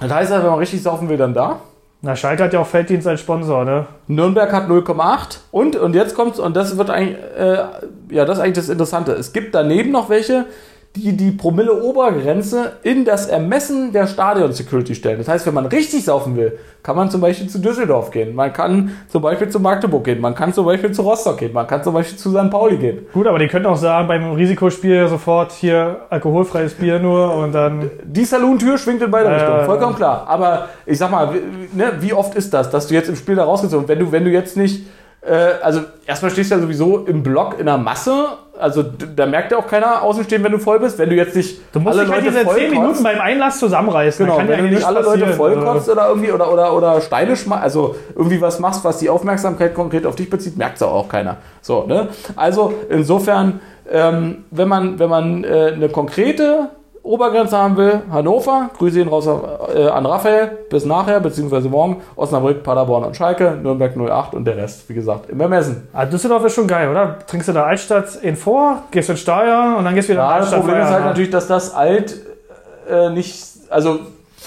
[0.00, 1.60] Das heißt, wenn man richtig saufen will, dann da.
[2.00, 3.86] Na, Schalke hat ja auch Felddienst als Sponsor, ne?
[4.06, 7.64] Nürnberg hat 0,8 und, und jetzt kommt's, und das wird eigentlich, äh,
[8.10, 9.12] ja, das ist eigentlich das Interessante.
[9.12, 10.46] Es gibt daneben noch welche,
[10.96, 15.18] die die Promille-Obergrenze in das Ermessen der Stadion-Security stellen.
[15.18, 18.52] Das heißt, wenn man richtig saufen will, kann man zum Beispiel zu Düsseldorf gehen, man
[18.52, 21.82] kann zum Beispiel zu Magdeburg gehen, man kann zum Beispiel zu Rostock gehen, man kann
[21.84, 22.50] zum Beispiel zu St.
[22.50, 23.06] Pauli gehen.
[23.12, 27.90] Gut, aber die könnten auch sagen, beim Risikospiel sofort hier alkoholfreies Bier nur und dann.
[28.04, 30.26] Die Saloon-Tür schwingt in beide Äh, Richtungen, vollkommen klar.
[30.26, 33.36] Aber ich sag mal, wie, ne, wie oft ist das, dass du jetzt im Spiel
[33.36, 34.86] da rausgezogen wenn du, wenn du jetzt nicht,
[35.20, 38.26] äh, also erstmal stehst du ja sowieso im Block in der Masse,
[38.58, 40.98] also da merkt ja auch keiner außen stehen, wenn du voll bist.
[40.98, 44.26] Wenn du jetzt nicht Du musst dich halt diese 10 Minuten beim Einlass zusammenreißen.
[44.26, 47.96] Genau, wenn du nicht alle Leute vollkotzt oder irgendwie oder, oder, oder Steine schmeißt, also
[48.14, 51.36] irgendwie was machst, was die Aufmerksamkeit konkret auf dich bezieht, merkt es auch keiner.
[51.60, 52.08] So, ne?
[52.36, 56.70] Also insofern, ähm, wenn man, wenn man äh, eine konkrete
[57.08, 62.62] Obergrenze haben will, Hannover, Grüße ihn raus äh, an Raphael, bis nachher, beziehungsweise morgen, Osnabrück,
[62.62, 65.88] Paderborn und Schalke, Nürnberg 08 und der Rest, wie gesagt, im Ermessen.
[65.92, 67.18] Ah, Düsseldorf ist schon geil, oder?
[67.26, 70.34] Trinkst du da Altstadt in vor, gehst ins Stadion und dann gehst du wieder Ja,
[70.36, 72.14] in das Altstadt Problem ist halt natürlich, dass das alt
[72.90, 74.00] äh, nicht, also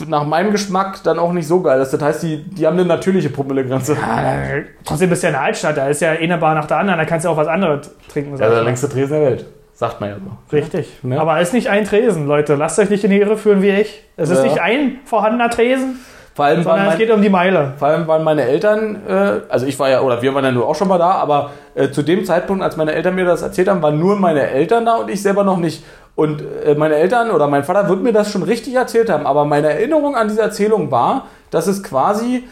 [0.08, 1.92] nach meinem Geschmack dann auch nicht so geil ist.
[1.94, 3.96] Das heißt, die, die haben eine natürliche Promillegrenze.
[3.96, 6.78] Da- Trotzdem bist du ja in der Altstadt, da ist ja eine Bar nach der
[6.78, 8.38] anderen, da kannst du auch was anderes trinken.
[8.38, 9.46] Ja, der längste Tresen der Welt.
[9.82, 10.56] Sagt man ja so.
[10.56, 10.88] Richtig.
[11.02, 11.20] Ne?
[11.20, 12.54] Aber es ist nicht ein Tresen, Leute.
[12.54, 14.04] Lasst euch nicht in die Irre führen wie ich.
[14.16, 14.44] Es ist Ja.
[14.44, 16.00] nicht ein vorhandener Tresen,
[16.36, 17.74] Vor allem, sondern es mein, geht um die Meile.
[17.80, 20.68] vor allem waren meine Eltern, äh, also ich war ja, oder wir waren ja nur
[20.68, 23.70] auch schon mal da, aber äh, zu dem Zeitpunkt, als meine Eltern mir das erzählt
[23.70, 25.84] haben, waren nur meine Eltern da und ich selber noch nicht.
[26.14, 29.46] Und äh, meine Eltern oder mein Vater wird mir das schon richtig erzählt haben, aber
[29.46, 32.44] meine Erinnerung an diese Erzählung war, dass es quasi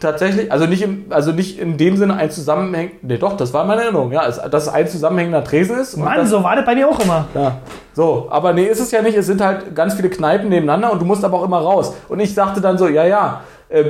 [0.00, 3.64] tatsächlich, also nicht, im, also nicht in dem Sinne ein Zusammenhäng, nee doch, das war
[3.64, 5.96] meine Erinnerung, ja, dass es ein zusammenhängender Tresen ist.
[5.96, 7.26] Mann, das, so war das bei dir auch immer.
[7.34, 7.58] Ja,
[7.94, 9.16] so, aber nee, ist es ja nicht.
[9.16, 11.94] Es sind halt ganz viele Kneipen nebeneinander und du musst aber auch immer raus.
[12.08, 13.84] Und ich sagte dann so, ja, ja, äh,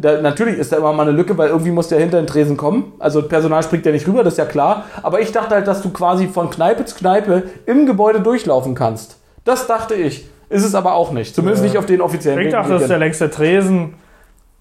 [0.00, 2.56] da, natürlich ist da immer mal eine Lücke, weil irgendwie muss der hinter den Tresen
[2.56, 2.92] kommen.
[2.98, 4.84] Also Personal springt ja nicht rüber, das ist ja klar.
[5.02, 9.16] Aber ich dachte halt, dass du quasi von Kneipe zu Kneipe im Gebäude durchlaufen kannst.
[9.44, 10.28] Das dachte ich.
[10.50, 11.34] Ist es aber auch nicht.
[11.34, 13.94] Zumindest nicht auf den offiziellen Ich dachte, das ist der längste Tresen.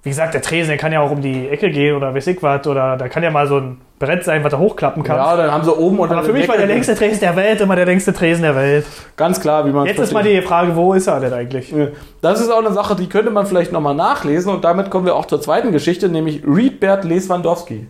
[0.08, 2.42] Wie gesagt, der Tresen, der kann ja auch um die Ecke gehen oder weiß ich
[2.42, 2.66] was.
[2.66, 5.20] Oder da kann ja mal so ein Brett sein, was du hochklappen kannst.
[5.20, 7.60] Ja, dann haben sie oben und Aber für mich war der längste Tresen der Welt
[7.60, 8.86] immer der längste Tresen der Welt.
[9.18, 11.76] Ganz klar, wie man es Jetzt ist mal die Frage, wo ist er denn eigentlich?
[12.22, 15.14] Das ist auch eine Sache, die könnte man vielleicht nochmal nachlesen und damit kommen wir
[15.14, 17.90] auch zur zweiten Geschichte, nämlich Riedbert Leswandowski.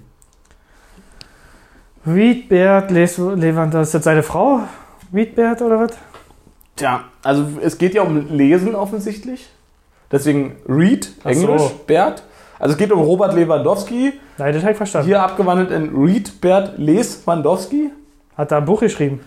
[2.04, 4.62] Wiedbert Lewand, das ist jetzt seine Frau?
[5.12, 5.92] Wiedbert oder was?
[6.78, 9.52] Tja, also es geht ja um Lesen offensichtlich.
[10.12, 11.72] Deswegen Reed, Ach Englisch, so.
[11.86, 12.24] Bert.
[12.60, 15.08] Also es geht um Robert Lewandowski, Nein, das habe ich verstanden.
[15.08, 17.92] hier abgewandelt in Reed Bert Leswandowski.
[18.36, 19.22] Hat da ein Buch geschrieben.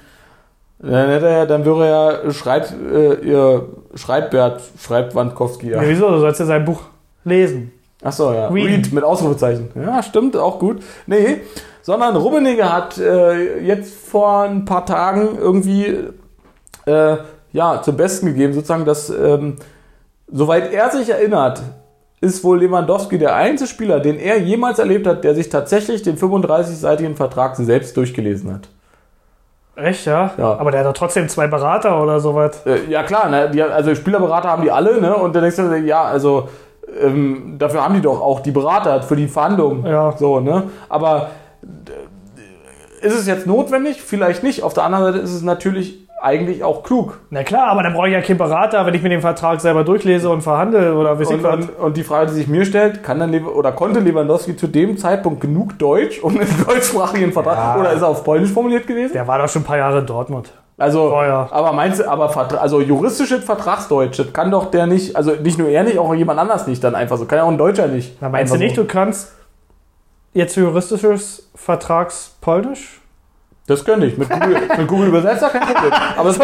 [0.79, 5.71] Dann, hätte er, dann wäre er schreibt, äh, ihr Schreibbert, schreibt Wandkowski.
[5.71, 5.83] Ja.
[5.83, 5.89] Ja.
[5.89, 6.09] wieso?
[6.11, 6.81] Du sollst ja sein Buch
[7.25, 7.73] lesen.
[8.03, 8.49] Achso, ja.
[8.49, 8.67] Reed.
[8.67, 9.69] Reed mit Ausrufezeichen.
[9.75, 10.83] Ja, stimmt, auch gut.
[11.07, 11.43] Nee,
[11.83, 15.99] sondern Rummenigge hat äh, jetzt vor ein paar Tagen irgendwie
[16.87, 17.17] äh,
[17.53, 19.57] ja, zum Besten gegeben, sozusagen, dass, ähm,
[20.33, 21.63] soweit er sich erinnert,
[22.21, 26.19] ist wohl Lewandowski der einzige Spieler, den er jemals erlebt hat, der sich tatsächlich den
[26.19, 28.69] 35-seitigen Vertrag selbst durchgelesen hat.
[29.77, 30.33] Echt, ja?
[30.37, 30.59] Ja.
[30.59, 32.67] Aber der hat doch trotzdem zwei Berater oder sowas.
[32.67, 33.51] Äh, ja klar, ne?
[33.51, 35.15] die, also Spielerberater haben die alle, ne?
[35.15, 36.49] Und dann denkst du, ja, also
[37.01, 39.87] ähm, dafür haben die doch auch die Berater für die Verhandlungen.
[39.87, 40.15] Ja.
[40.19, 40.65] So, ne?
[40.89, 41.31] Aber
[41.63, 44.03] äh, ist es jetzt notwendig?
[44.03, 44.63] Vielleicht nicht.
[44.63, 47.19] Auf der anderen Seite ist es natürlich eigentlich auch klug.
[47.31, 49.85] Na klar, aber dann brauche ich ja keinen Berater, wenn ich mir den Vertrag selber
[49.85, 53.19] durchlese und verhandle oder weiß Und, und, und die Frage, die sich mir stellt, kann
[53.19, 57.77] dann oder konnte Lewandowski zu dem Zeitpunkt genug Deutsch, um einen deutschsprachigen Vertrag, Ja.
[57.81, 59.13] oder ist er auf Polnisch formuliert gewesen?
[59.15, 60.53] Der war doch schon ein paar Jahre in Dortmund.
[60.77, 61.47] Also, Oh ja.
[61.51, 65.69] aber meinst du, aber also juristisches Vertragsdeutsch, das kann doch der nicht, also nicht nur
[65.69, 67.27] er nicht, auch jemand anders nicht dann einfach so.
[67.27, 68.17] Kann ja auch ein Deutscher nicht.
[68.21, 68.83] Na, meinst du nicht, so.
[68.83, 69.33] du kannst
[70.33, 73.00] jetzt juristisches Vertragspolnisch?
[73.67, 74.19] Das könnte ich.
[74.19, 75.93] Mit Google, mit Google Übersetzer kein Problem.
[76.17, 76.43] Aber, So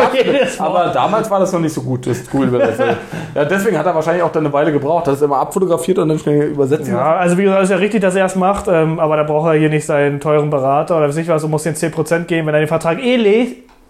[0.63, 2.97] aber damals war das noch nicht so gut, das Google Übersetzer.
[3.35, 5.09] ja, deswegen hat er wahrscheinlich auch dann eine Weile gebraucht.
[5.09, 6.89] Das ist immer abfotografiert und dann schnell übersetzt.
[6.89, 9.49] Ja, also wie gesagt, ist ja richtig, dass er es macht, ähm, aber da braucht
[9.49, 12.47] er hier nicht seinen teuren Berater oder weiß ich was und muss den 10% geben,
[12.47, 13.47] wenn er den Vertrag eh le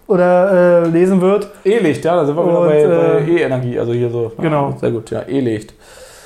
[0.06, 1.50] oder äh, lesen wird.
[1.64, 4.32] E-Licht, ja, da sind wir wieder Und, bei, bei äh, E-Energie, also hier so.
[4.38, 4.70] Genau.
[4.70, 5.74] Ja, sehr gut, ja, E-Licht.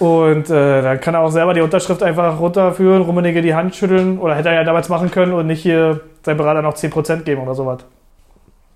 [0.01, 4.19] Und äh, dann kann er auch selber die Unterschrift einfach runterführen, Rummenigge die Hand schütteln
[4.19, 7.43] oder hätte er ja damals machen können und nicht hier seinem Berater noch 10% geben
[7.43, 7.85] oder sowas.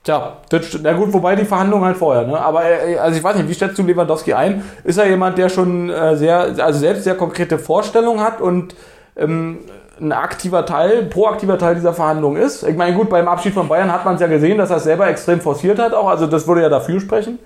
[0.03, 2.39] Tja, das, na gut, wobei die Verhandlungen halt vorher, ne?
[2.39, 4.63] Aber äh, also ich weiß nicht, wie schätzt du Lewandowski ein?
[4.85, 8.77] Ist er jemand, der schon äh, sehr, also selbst sehr konkrete Vorstellungen hat und
[9.17, 9.61] ähm,
[9.99, 12.65] ein aktiver Teil, proaktiver Teil dieser Verhandlungen ist?
[12.65, 14.85] Ich meine, gut, beim Abschied von Bayern hat man es ja gesehen, dass er es
[14.85, 17.39] selber extrem forciert hat auch, also das würde ja dafür sprechen.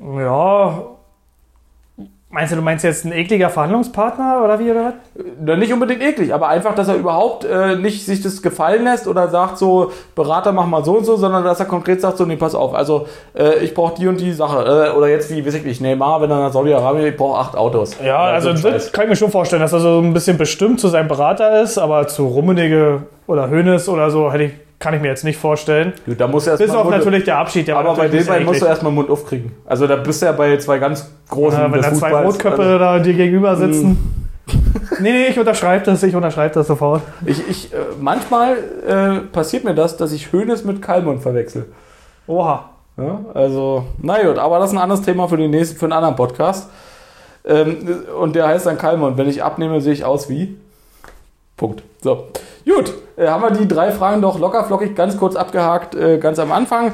[0.00, 0.93] Ja.
[2.34, 5.56] Meinst du, du meinst jetzt ein ekliger Verhandlungspartner oder wie oder was?
[5.56, 9.28] Nicht unbedingt eklig, aber einfach, dass er überhaupt äh, nicht sich das gefallen lässt oder
[9.28, 12.34] sagt so, Berater, mach mal so und so, sondern dass er konkret sagt so, nee,
[12.34, 13.06] pass auf, also
[13.38, 14.64] äh, ich brauche die und die Sache.
[14.64, 17.56] Äh, oder jetzt wie, weiß ich nicht, Neymar, wenn er nach Saudi-Arabien, ich brauche acht
[17.56, 17.96] Autos.
[18.04, 20.80] Ja, also so das kann ich mir schon vorstellen, dass er so ein bisschen bestimmt
[20.80, 25.00] zu seinem Berater ist, aber zu Rummenigge oder Hoeneß oder so hätte ich, kann ich
[25.00, 25.92] mir jetzt nicht vorstellen.
[26.04, 27.68] Gut, da muss er Bis auf Mund- natürlich der Abschied.
[27.68, 29.52] Der Aber bei natürlich den beiden ein musst du erstmal Mund aufkriegen.
[29.64, 32.10] Also da bist du ja bei zwei ganz großen ja, wenn da zwei.
[32.24, 34.26] Rotköpfe Also, da dir gegenüber sitzen.
[35.00, 37.02] nee, nee, ich unterschreibe das, ich unterschreibe das sofort.
[37.24, 38.56] ich, ich, äh, manchmal
[38.86, 41.66] äh, passiert mir das, dass ich Hönes mit Kalmund verwechsel.
[42.26, 42.70] Oha.
[42.96, 45.94] Ja, also, na gut, aber das ist ein anderes Thema für, den nächsten, für einen
[45.94, 46.70] anderen Podcast.
[47.44, 47.78] Ähm,
[48.20, 49.16] und der heißt dann Kalmund.
[49.18, 50.56] Wenn ich abnehme, sehe ich aus wie.
[51.64, 51.82] Punkt.
[52.02, 52.28] So.
[52.66, 56.38] Gut, äh, haben wir die drei Fragen doch locker flockig ganz kurz abgehakt, äh, ganz
[56.38, 56.92] am Anfang.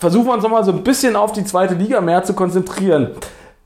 [0.00, 3.12] Versuchen wir uns nochmal so ein bisschen auf die zweite Liga mehr zu konzentrieren.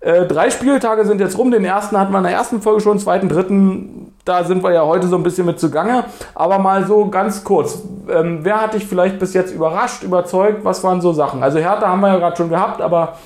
[0.00, 1.50] Äh, drei Spieltage sind jetzt rum.
[1.50, 4.84] Den ersten hatten wir in der ersten Folge schon, zweiten, dritten, da sind wir ja
[4.84, 6.04] heute so ein bisschen mit zugange.
[6.34, 7.82] Aber mal so ganz kurz.
[8.10, 10.64] Ähm, wer hat dich vielleicht bis jetzt überrascht, überzeugt?
[10.64, 11.42] Was waren so Sachen?
[11.42, 13.16] Also Hertha haben wir ja gerade schon gehabt, aber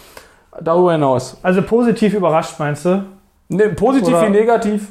[0.61, 1.39] darüber hinaus.
[1.43, 3.05] Also positiv überrascht, meinst du?
[3.49, 4.89] Ne, positiv Oder- wie negativ?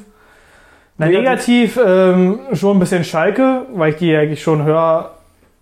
[0.98, 5.10] Na, negativ ähm, schon ein bisschen Schalke, weil ich die eigentlich schon höre.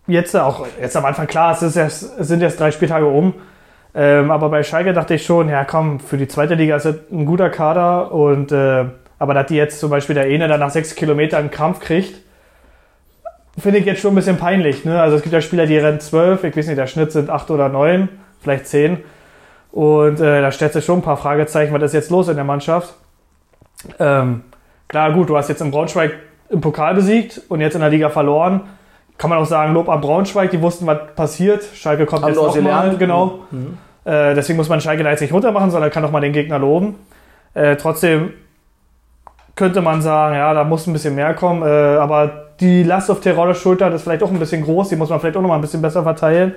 [0.06, 3.34] Jetzt auch, jetzt am Anfang, klar, es, ist erst, es sind jetzt drei Spieltage um.
[3.94, 6.96] Ähm, aber bei Schalke dachte ich schon, ja komm, für die zweite Liga ist das
[7.10, 8.12] ein guter Kader.
[8.12, 8.84] Und, äh,
[9.18, 12.20] aber dass die jetzt zum Beispiel der Ene dann nach sechs Kilometern einen Krampf kriegt,
[13.58, 14.84] finde ich jetzt schon ein bisschen peinlich.
[14.84, 15.00] Ne?
[15.00, 17.50] Also es gibt ja Spieler, die rennen zwölf, ich weiß nicht, der Schnitt sind acht
[17.50, 18.08] oder neun,
[18.40, 18.98] vielleicht zehn.
[19.72, 22.44] Und äh, da stellt sich schon ein paar Fragezeichen, was ist jetzt los in der
[22.44, 22.94] Mannschaft.
[23.98, 24.42] Ähm,
[24.88, 26.12] klar, gut, du hast jetzt in Braunschweig
[26.50, 28.62] im Pokal besiegt und jetzt in der Liga verloren.
[29.16, 31.64] Kann man auch sagen, Lob an Braunschweig, die wussten, was passiert.
[31.74, 33.40] Schalke kommt Haben jetzt nochmal, genau.
[33.50, 33.78] Mhm.
[34.04, 36.32] Äh, deswegen muss man Schalke da jetzt nicht runter machen, sondern kann auch mal den
[36.32, 36.96] Gegner loben.
[37.54, 38.32] Äh, trotzdem
[39.54, 41.62] könnte man sagen, ja, da muss ein bisschen mehr kommen.
[41.62, 44.88] Äh, aber die Last auf Teroles Schultern ist vielleicht auch ein bisschen groß.
[44.88, 46.54] Die muss man vielleicht auch noch mal ein bisschen besser verteilen.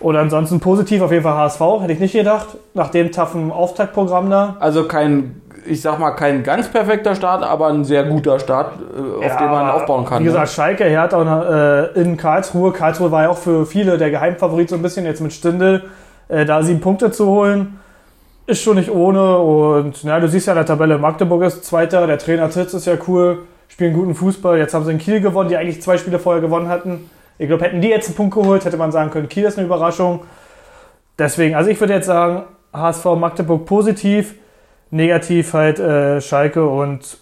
[0.00, 2.48] Oder ansonsten positiv auf jeden Fall HSV, hätte ich nicht gedacht.
[2.74, 4.56] Nach dem taffen Auftaktprogramm da.
[4.58, 9.18] Also kein, ich sag mal, kein ganz perfekter Start, aber ein sehr guter Start, äh,
[9.18, 10.20] auf Ja, den man aufbauen kann.
[10.20, 10.30] Wie ne?
[10.30, 12.72] gesagt, Schalke, Hertha und, äh, in Karlsruhe.
[12.72, 15.84] Karlsruhe war ja auch für viele der Geheimfavorit so ein bisschen jetzt mit Stindel.
[16.28, 17.78] Äh, da sieben Punkte zu holen,
[18.46, 19.38] ist schon nicht ohne.
[19.38, 22.86] Und na, du siehst ja in der Tabelle, Magdeburg ist Zweiter, der Trainer Titz ist
[22.86, 24.56] ja cool, spielen guten Fußball.
[24.56, 27.10] Jetzt haben sie in Kiel gewonnen, die eigentlich zwei Spiele vorher gewonnen hatten.
[27.40, 29.66] Ich glaube, hätten die jetzt einen Punkt geholt, hätte man sagen können, Kiel ist eine
[29.66, 30.24] Überraschung.
[31.18, 34.34] Deswegen, also ich würde jetzt sagen, HSV Magdeburg positiv,
[34.90, 37.16] negativ halt äh, Schalke und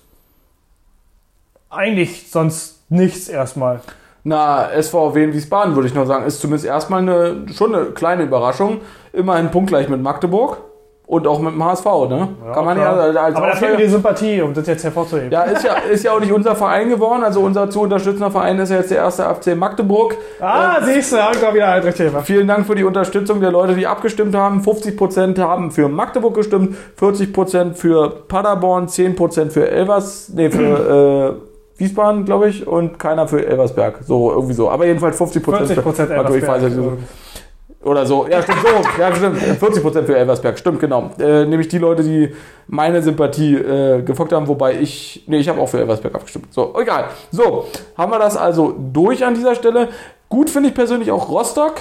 [1.70, 3.80] eigentlich sonst nichts erstmal.
[4.24, 8.24] Na, SVW in Wiesbaden würde ich noch sagen, ist zumindest erstmal eine, schon eine kleine
[8.24, 8.80] Überraschung.
[9.12, 10.58] Immerhin punktgleich mit Magdeburg
[11.08, 12.28] und auch mit dem HSV, ne?
[12.52, 13.24] Kann man ja klar.
[13.24, 15.30] als Aber da fehlt mir die Sympathie, um das jetzt hervorzuheben.
[15.30, 17.24] ja, ist ja, ist ja auch nicht unser Verein geworden.
[17.24, 20.16] Also unser zu unterstützender Verein ist ja jetzt der erste FC Magdeburg.
[20.38, 22.20] Ah, siehst du, ja, ich wieder ein Thema.
[22.20, 24.60] Vielen Dank für die Unterstützung der Leute, die abgestimmt haben.
[24.60, 31.38] 50% haben für Magdeburg gestimmt, 40% für Paderborn, 10% für Elvers, nee, für
[31.78, 34.00] äh, Wiesbaden, glaube ich, und keiner für Elversberg.
[34.04, 34.68] So, irgendwie so.
[34.68, 35.40] Aber jedenfalls 50%.
[35.40, 36.98] 40 Prozent Magdeburg,
[37.84, 38.26] Oder so.
[38.28, 39.00] Ja, stimmt so.
[39.00, 39.38] Ja, stimmt.
[39.40, 40.58] 40% für Elversberg.
[40.58, 41.10] Stimmt, genau.
[41.18, 42.34] Äh, nämlich die Leute, die
[42.66, 45.22] meine Sympathie äh, gefolgt haben, wobei ich.
[45.26, 46.52] Nee, ich habe auch für Elversberg abgestimmt.
[46.52, 47.04] So, egal.
[47.30, 49.88] So, haben wir das also durch an dieser Stelle.
[50.28, 51.74] Gut finde ich persönlich auch Rostock.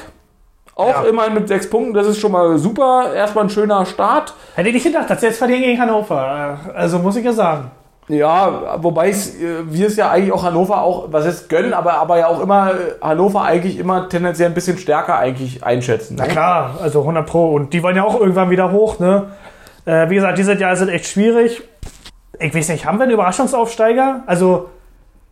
[0.75, 1.09] Auch Ja.
[1.09, 1.95] immerhin mit sechs Punkten.
[1.95, 3.11] Das ist schon mal super.
[3.15, 4.35] Erstmal ein schöner Start.
[4.53, 6.59] Hätte ich nicht gedacht, dass sie jetzt verlieren gegen Hannover.
[6.67, 7.71] Äh, Also muss ich ja sagen.
[8.09, 11.95] Ja, wobei es, äh, wir es ja eigentlich auch Hannover auch, was ist gönnen, aber,
[11.95, 16.15] aber ja auch immer äh, Hannover eigentlich immer tendenziell ein bisschen stärker eigentlich einschätzen.
[16.17, 16.29] Na ne?
[16.29, 17.53] klar, also 100 Pro.
[17.53, 19.27] Und die wollen ja auch irgendwann wieder hoch, ne?
[19.85, 21.61] Äh, wie gesagt, dieses Jahr ist es echt schwierig.
[22.39, 24.23] Ich weiß nicht, haben wir einen Überraschungsaufsteiger?
[24.25, 24.69] Also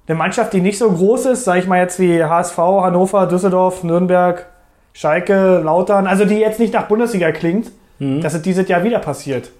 [0.07, 3.83] eine Mannschaft, die nicht so groß ist, sag ich mal jetzt wie HSV, Hannover, Düsseldorf,
[3.83, 4.47] Nürnberg,
[4.91, 9.51] Schalke, Lautern, also die jetzt nicht nach Bundesliga klingt, dass es dieses Jahr wieder passiert.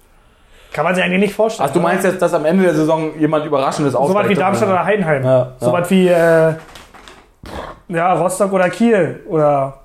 [0.72, 1.68] Kann man sich eigentlich nicht vorstellen.
[1.68, 4.40] Ach, du meinst jetzt, dass am Ende der Saison jemand Überraschendes so was wie aufsteigt?
[4.40, 5.24] Darmstadt oder Heidenheim.
[5.24, 5.90] Ja, so ja.
[5.90, 6.54] wie, äh,
[7.88, 9.78] Ja, Rostock oder Kiel oder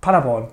[0.00, 0.48] Paderborn.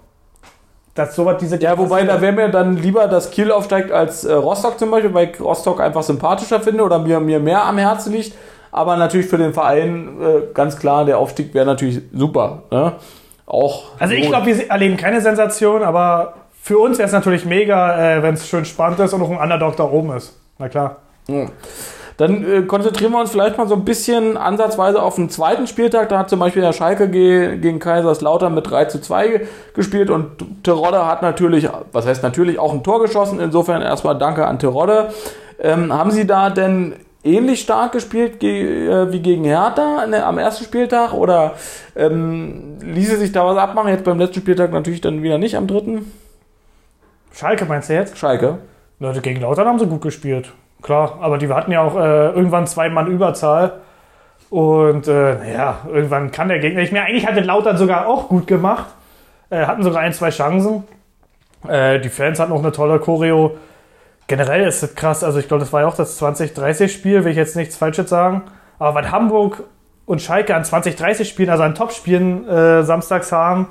[0.96, 4.34] Das sowas diese Ja, wobei da wäre mir dann lieber, dass Kiel aufsteigt als äh,
[4.34, 8.14] Rostock zum Beispiel, weil ich Rostock einfach sympathischer finde oder mir, mir mehr am Herzen
[8.14, 8.34] liegt.
[8.72, 12.64] Aber natürlich für den Verein äh, ganz klar, der Aufstieg wäre natürlich super.
[12.72, 12.94] Ne?
[13.46, 16.34] Auch Also ich glaube, wir erleben keine Sensation, aber
[16.68, 19.38] für uns wäre es natürlich mega, äh, wenn es schön spannend ist und noch ein
[19.38, 20.38] Underdog da oben ist.
[20.60, 20.98] Na klar.
[21.30, 21.46] Ja.
[22.18, 26.10] Dann äh, konzentrieren wir uns vielleicht mal so ein bisschen ansatzweise auf den zweiten Spieltag.
[26.10, 30.64] Da hat zum Beispiel der Schalke ge gegen Kaiserslautern mit 3 zu 2 gespielt und
[30.66, 33.40] Terodde hat natürlich, was heißt natürlich, auch ein Tor geschossen.
[33.40, 35.14] Insofern erstmal danke an Terodde.
[35.62, 40.66] Ähm, haben Sie da denn ähnlich stark gespielt ge äh, wie gegen Hertha am ersten
[40.66, 41.54] Spieltag oder
[41.96, 43.90] ähm, ließe sich da was abmachen?
[43.90, 46.12] Jetzt beim letzten Spieltag natürlich dann wieder nicht am dritten.
[47.38, 48.18] Schalke meinst du jetzt?
[48.18, 48.58] Schalke.
[49.00, 50.54] Leute, gegen Lautern haben sie gut gespielt.
[50.82, 53.74] Klar, aber die hatten ja auch äh, irgendwann zwei Mann Überzahl.
[54.50, 57.04] Und äh, ja, irgendwann kann der Gegner nicht mehr.
[57.04, 58.88] Eigentlich hatte Lautern sogar auch gut gemacht.
[59.52, 60.84] Äh, hatten sogar ein, zwei Chancen.
[61.68, 63.56] Äh, die Fans hatten auch eine tolle Choreo.
[64.26, 65.24] Generell ist das krass.
[65.24, 68.44] Also ich glaube, das war ja auch das 2030-Spiel, will ich jetzt nichts Falsches sagen.
[68.80, 69.64] Aber was Hamburg
[70.08, 73.68] und Schalke an 2030-Spielen, also an Topspielen äh, samstags haben,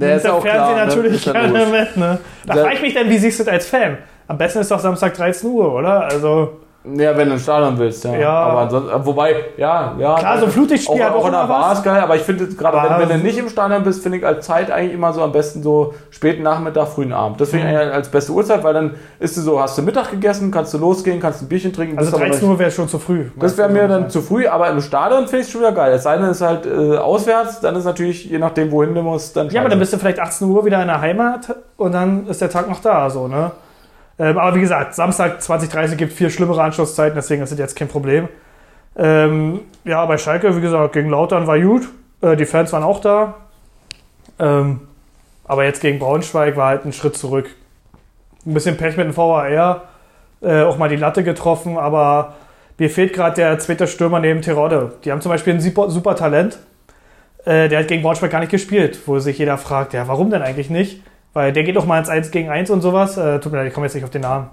[0.00, 0.86] Der ist nimmt auch Fernsehen klar, ne?
[0.86, 1.96] natürlich Ist ja gerne mit.
[1.96, 2.18] Ne?
[2.46, 3.98] Da frage ich mich dann, wie siehst du das als Fan?
[4.28, 6.04] Am besten ist doch Samstag 13 Uhr, oder?
[6.04, 8.14] Also Ja, wenn du ins Stadion willst, ja.
[8.14, 8.30] Ja.
[8.30, 10.14] Aber ansonsten, äh, wobei, ja, ja.
[10.14, 11.82] Klar, so ein Flutlichtspiel auch, hat auch auch immer was.
[11.82, 14.46] geil, aber ich finde gerade, wenn, wenn du nicht im Stadion bist, finde ich als
[14.46, 17.40] Zeit eigentlich immer so am besten so späten Nachmittag, frühen Abend.
[17.40, 17.72] Das finde Mhm.
[17.72, 20.72] ich eigentlich als beste Uhrzeit, weil dann ist du so, hast du Mittag gegessen, kannst
[20.72, 21.98] du losgehen, kannst ein Bierchen trinken.
[21.98, 23.26] Also bist aber 13 noch- Uhr wäre schon zu früh.
[23.36, 25.90] Das wäre mir dann zu früh, aber im Stadion finde ich es schon wieder geil.
[26.02, 29.50] Denn, es ist halt äh, auswärts, dann ist natürlich, je nachdem, wohin du musst, dann
[29.50, 32.40] Ja, aber dann bist du vielleicht 18 Uhr wieder in der Heimat und dann ist
[32.40, 33.50] der Tag noch da, so, ne?
[34.18, 37.88] Ähm, aber wie gesagt, Samstag 2030 gibt viel schlimmere Anschlusszeiten, deswegen ist das jetzt kein
[37.88, 38.28] Problem.
[38.96, 41.88] Ähm, ja, bei Schalke, wie gesagt, gegen Lautern war gut.
[42.20, 43.34] Äh, die Fans waren auch da.
[44.38, 44.80] Ähm,
[45.44, 47.48] aber jetzt gegen Braunschweig war halt ein Schritt zurück.
[48.44, 49.82] Ein bisschen Pech mit dem VAR.
[50.40, 52.34] Äh, auch mal die Latte getroffen, aber
[52.78, 54.92] mir fehlt gerade der zweite Stürmer neben Terodde.
[55.04, 56.58] Die haben zum Beispiel ein super, super Talent.
[57.44, 60.42] Äh, der hat gegen Braunschweig gar nicht gespielt, wo sich jeder fragt, ja, warum denn
[60.42, 61.02] eigentlich nicht?
[61.34, 63.16] Weil der geht auch mal ins 1 gegen 1 und sowas.
[63.16, 64.48] Äh, tut mir leid, ich komme jetzt nicht auf den Namen.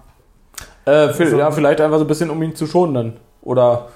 [0.86, 1.38] Äh, viel- So.
[1.40, 3.14] Ja, vielleicht einfach so ein bisschen, um ihn zu schonen dann.
[3.42, 3.88] Oder.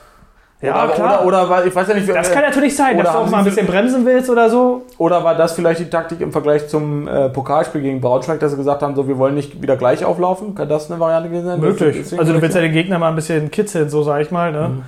[0.62, 1.26] Ja, oder, klar.
[1.26, 3.30] Oder, oder, war- ich weiß ja nicht, Das äh, kann natürlich sein, dass du auch
[3.30, 4.82] mal ein bisschen bremsen willst oder so.
[4.98, 8.58] Oder war das vielleicht die Taktik im Vergleich zum äh, Pokalspiel gegen Braunschweig, dass sie
[8.58, 10.56] gesagt haben, so wir wollen nicht wieder gleich auflaufen?
[10.56, 11.60] Kann das eine Variante gewesen sein?
[11.62, 11.98] Möglich.
[12.18, 14.52] Also du willst ja den Gegner mal ein bisschen kitzeln, so sag ich mal.
[14.52, 14.84] Ne?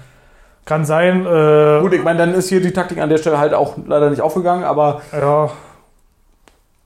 [0.65, 1.25] Kann sein.
[1.25, 4.09] Äh, Gut, ich meine, dann ist hier die Taktik an der Stelle halt auch leider
[4.09, 5.49] nicht aufgegangen, aber Ja.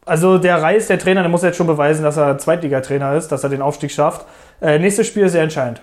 [0.05, 3.43] Also der Reis, der Trainer, der muss jetzt schon beweisen, dass er Zweitligatrainer ist, dass
[3.43, 4.25] er den Aufstieg schafft.
[4.61, 5.81] Äh, nächstes Spiel ist sehr entscheidend.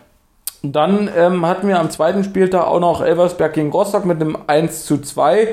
[0.63, 4.87] dann ähm, hatten wir am zweiten Spieltag auch noch Elversberg gegen Rostock mit einem 1
[4.87, 5.49] zu 2.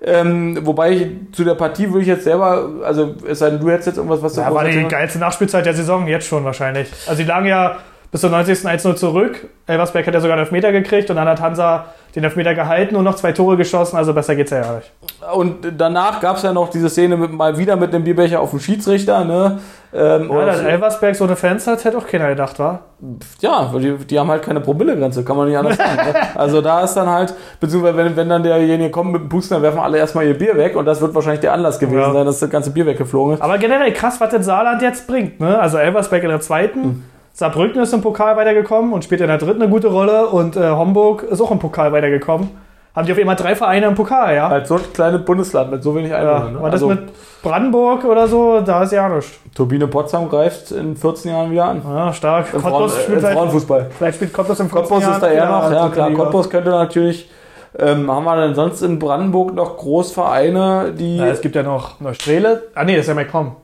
[0.00, 3.68] Ähm, wobei ich zu der Partie würde ich jetzt selber, also es sei denn, du
[3.68, 6.88] hättest jetzt irgendwas, was du Ja, war die geilste Nachspielzeit der Saison, jetzt schon wahrscheinlich.
[7.06, 7.78] Also die lagen ja
[8.10, 8.58] bis zum 90.
[8.60, 9.46] 1-0 zurück.
[9.66, 13.04] Elversberg hat ja sogar einen Elfmeter gekriegt und dann hat Hansa den Elfmeter gehalten und
[13.04, 14.90] noch zwei Tore geschossen, also besser geht's ja gar nicht.
[15.34, 18.50] Und danach gab es ja noch diese Szene mit, mal wieder mit dem Bierbecher auf
[18.50, 19.24] dem Schiedsrichter.
[19.26, 19.58] Ne?
[19.92, 22.80] Ähm, Ja, dass Elversberg so eine Fans hat, hätte auch keiner gedacht, war.
[23.40, 25.96] Ja, weil die, die haben halt keine Promillegrenze, kann man nicht anders sagen.
[25.96, 26.14] ne?
[26.34, 29.62] Also da ist dann halt, beziehungsweise wenn, wenn dann derjenige kommt mit dem Pusten, dann
[29.62, 32.12] werfen alle erstmal ihr Bier weg und das wird wahrscheinlich der Anlass gewesen Ja.
[32.14, 33.42] sein, dass das ganze Bier weggeflogen ist.
[33.42, 35.40] Aber generell krass, was das Saarland jetzt bringt.
[35.40, 35.58] Ne?
[35.60, 37.04] Also Elversberg in der zweiten,
[37.38, 40.70] Saarbrücken ist im Pokal weitergekommen und spielt in der dritten eine gute Rolle und äh,
[40.70, 42.50] Homburg ist auch im Pokal weitergekommen.
[42.96, 44.48] Haben die auf einmal drei Vereine im Pokal, ja?
[44.48, 46.18] Als so ein kleines Bundesland mit so wenig ja.
[46.18, 46.52] Einwohnern.
[46.54, 46.62] ne?
[46.62, 48.60] War das also, mit Brandenburg oder so?
[48.60, 49.38] Da ist ja nichts.
[49.54, 51.82] Turbine Potsdam greift in 14 Jahren wieder an.
[51.84, 52.52] Ja, stark.
[52.52, 53.86] Im, Frauen, Cottbus äh, spielt im vielleicht, Frauenfußball.
[53.96, 56.10] vielleicht spielt Cottbus im 14 Cottbus ist da eher Jahren noch, ja klar.
[56.10, 57.30] Cottbus könnte natürlich,
[57.78, 61.18] ähm, haben wir denn sonst in Brandenburg noch Großvereine, die...
[61.18, 62.64] Ja, es gibt ja noch Neustrele.
[62.74, 63.54] Ah, nee, das ist ja McCom.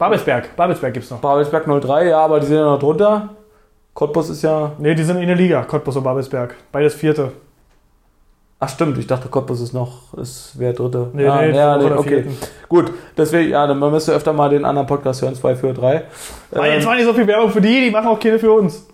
[0.00, 0.56] Babelsberg.
[0.56, 1.18] Babelsberg gibt's noch.
[1.18, 3.28] Babelsberg 03, ja, aber die sind ja noch drunter.
[3.92, 4.72] Cottbus ist ja...
[4.78, 6.54] Nee, die sind in der Liga, Cottbus und Babelsberg.
[6.72, 7.32] Beides vierte.
[8.58, 11.10] Ach stimmt, ich dachte Cottbus ist noch, ist wer dritte.
[11.12, 12.22] Nee, ja, nee, ja, nee der okay.
[12.22, 12.36] vierten.
[12.66, 16.04] Gut, deswegen, ja, dann man müsste öfter mal den anderen Podcast hören, 2 für 3.
[16.52, 18.52] War Ähm, jetzt mal nicht so viel Werbung für die, die machen auch keine für
[18.52, 18.86] uns.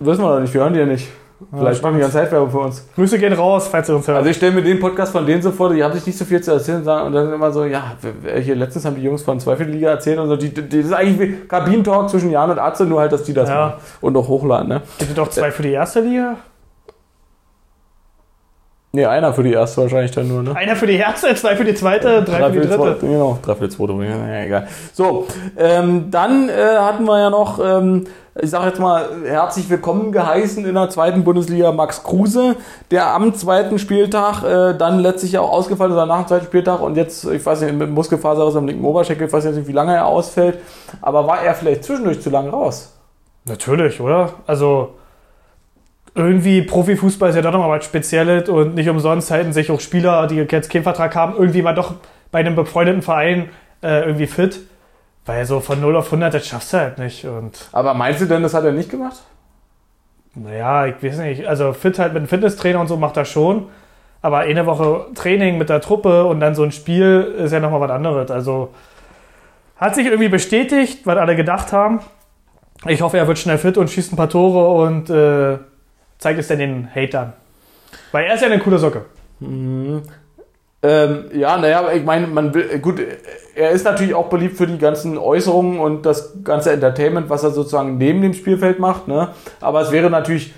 [0.00, 1.08] wissen wir doch nicht, wir hören die ja nicht.
[1.56, 2.86] Vielleicht machen die ganze Zeit Werbung für uns.
[2.94, 4.18] Grüße gehen raus, falls ihr uns hört.
[4.18, 6.24] Also ich stelle mir den Podcast von denen so vor, die haben sich nicht so
[6.24, 7.96] viel zu erzählen und dann immer so, ja,
[8.40, 11.20] hier letztens haben die Jungs von Zweifelliga erzählt und so, die, die, das ist eigentlich
[11.20, 13.54] wie Kabinentalk zwischen Jan und Atze, nur halt, dass die das Ja.
[13.66, 14.82] machen und auch hochladen, ne?
[14.98, 16.36] Gibt es doch zwei für die erste Liga?
[18.94, 20.54] Nee, einer für die erste wahrscheinlich dann nur, ne?
[20.54, 22.76] Einer für die erste, zwei für die zweite, drei, für die dritte.
[22.76, 23.92] zweite, genau, drei für die zweite.
[23.92, 24.68] Ja, egal.
[24.92, 25.26] So,
[25.58, 28.06] ähm, dann äh, hatten wir ja noch, ähm,
[28.40, 32.54] ich sage jetzt mal, herzlich willkommen geheißen in der zweiten Bundesliga Max Kruse,
[32.92, 36.96] der am zweiten Spieltag äh, dann letztlich auch ausgefallen ist, nach dem zweiten Spieltag und
[36.96, 39.92] jetzt, ich weiß nicht, mit Muskelfaser aus am linken Oberschenkel, ich weiß nicht, wie lange
[39.92, 40.58] er ausfällt,
[41.02, 42.92] aber war er vielleicht zwischendurch zu lange raus?
[43.44, 44.34] Natürlich, oder?
[44.46, 44.90] Also
[46.14, 50.26] irgendwie Profifußball ist ja doch nochmal was Spezielles und nicht umsonst halten sich auch Spieler,
[50.26, 51.94] die jetzt keinen Vertrag haben, irgendwie mal doch
[52.30, 53.48] bei einem befreundeten Verein
[53.82, 54.60] äh, irgendwie fit.
[55.26, 57.24] Weil so von 0 auf 100, das schaffst du halt nicht.
[57.24, 59.22] Und Aber meinst du denn, das hat er nicht gemacht?
[60.36, 63.68] naja, ich weiß nicht, also fit halt mit einem Fitnesstrainer und so macht er schon.
[64.20, 67.80] Aber eine Woche Training mit der Truppe und dann so ein Spiel ist ja nochmal
[67.80, 68.30] was anderes.
[68.30, 68.70] Also
[69.76, 72.00] hat sich irgendwie bestätigt, was alle gedacht haben.
[72.86, 75.58] Ich hoffe, er wird schnell fit und schießt ein paar Tore und äh,
[76.24, 77.34] zeigt es dann den Hatern.
[78.10, 79.02] Weil er ist ja eine coole Socke.
[79.42, 80.02] Ähm,
[81.34, 82.98] ja, naja, ich meine, man will, gut,
[83.54, 87.50] er ist natürlich auch beliebt für die ganzen Äußerungen und das ganze Entertainment, was er
[87.50, 89.28] sozusagen neben dem Spielfeld macht, ne?
[89.60, 90.54] Aber es wäre natürlich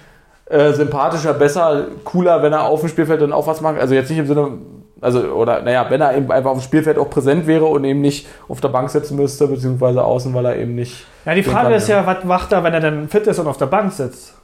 [0.48, 3.80] äh, sympathischer, besser, cooler, wenn er auf dem Spielfeld dann auch was macht.
[3.80, 4.52] Also jetzt nicht im Sinne,
[5.00, 8.00] also, oder, naja, wenn er eben einfach auf dem Spielfeld auch präsent wäre und eben
[8.00, 11.06] nicht auf der Bank sitzen müsste, beziehungsweise außen, weil er eben nicht.
[11.24, 13.56] Ja, die Frage ist ja, was macht er, wenn er dann fit ist und auf
[13.56, 14.36] der Bank sitzt?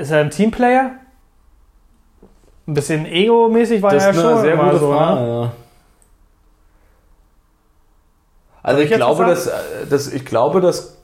[0.00, 0.92] Ist er ein Teamplayer?
[2.66, 5.28] Ein bisschen ego-mäßig war Das er ja schon sehr gute so, Frage, ne?
[5.28, 5.52] ja.
[8.62, 9.52] Also ich ich glaube, dass, äh,
[9.90, 10.96] dass ich glaube, dass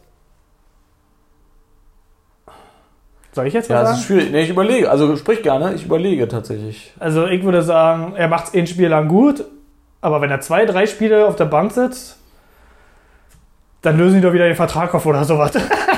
[3.33, 3.99] Soll ich jetzt ja, was sagen?
[3.99, 4.31] ist schwierig.
[4.31, 4.91] Nee, ich überlege.
[4.91, 5.75] Also sprich gerne.
[5.75, 6.95] Ich überlege tatsächlich.
[6.99, 9.45] Also ich würde sagen, er macht es ein Spiel lang gut,
[10.01, 12.17] aber wenn er zwei, drei Spiele auf der Bank sitzt,
[13.83, 15.53] dann lösen die doch wieder den Vertrag auf oder sowas.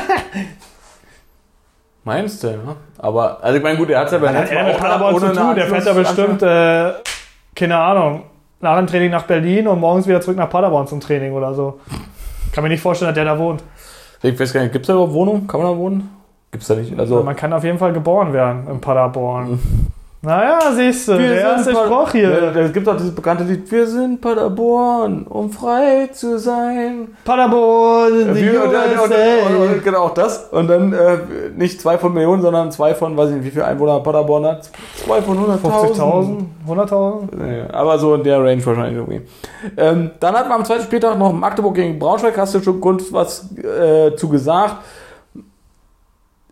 [2.08, 2.76] Meinst du, ja?
[2.96, 5.38] Aber, also ich meine, gut, er hat ja bei Netz er auch Paderborn ohne zu
[5.38, 5.54] tun?
[5.54, 6.92] Der fährt ja bestimmt, äh,
[7.54, 8.22] keine Ahnung,
[8.60, 11.80] nach dem Training nach Berlin und morgens wieder zurück nach Paderborn zum Training oder so.
[12.52, 13.62] Kann mir nicht vorstellen, dass der da wohnt.
[14.22, 15.46] Ich weiß gar nicht, gibt es da überhaupt Wohnung?
[15.46, 16.10] Kann man da wohnen?
[16.50, 16.98] Gibt es da nicht?
[16.98, 19.60] Also, Man kann auf jeden Fall geboren werden in Paderborn.
[20.28, 22.54] Naja, siehst du, Wir der sind erste Spruch hier.
[22.54, 27.16] Es gibt auch dieses bekannte Lied, wir sind Paderborn, um frei zu sein.
[27.24, 29.72] Paderborn, die Wir, und, und, und, USA.
[29.72, 30.48] und, genau auch das.
[30.50, 31.18] Und dann äh,
[31.56, 34.70] nicht zwei von Millionen, sondern zwei von, weiß ich nicht, wie viele Einwohner Paderborn hat.
[34.96, 35.96] Zwei von 100.000.
[35.96, 37.22] 50.000, 100.000.
[37.34, 39.22] Nee, aber so in der Range wahrscheinlich irgendwie.
[39.78, 42.36] Ähm, dann hatten wir am zweiten Spieltag noch Magdeburg gegen Braunschweig.
[42.36, 44.76] Hast du schon kurz was äh, zu gesagt?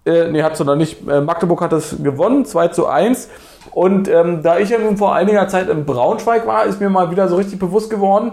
[0.06, 1.06] Äh, nee, hat du noch nicht.
[1.06, 3.28] Äh, Magdeburg hat das gewonnen, 2 zu 1.
[3.72, 7.10] Und ähm, da ich ja nun vor einiger Zeit in Braunschweig war, ist mir mal
[7.10, 8.32] wieder so richtig bewusst geworden,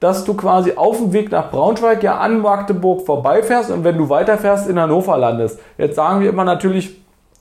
[0.00, 4.08] dass du quasi auf dem Weg nach Braunschweig ja an Magdeburg vorbeifährst und wenn du
[4.08, 5.58] weiterfährst in Hannover landest.
[5.78, 6.96] Jetzt sagen wir immer natürlich,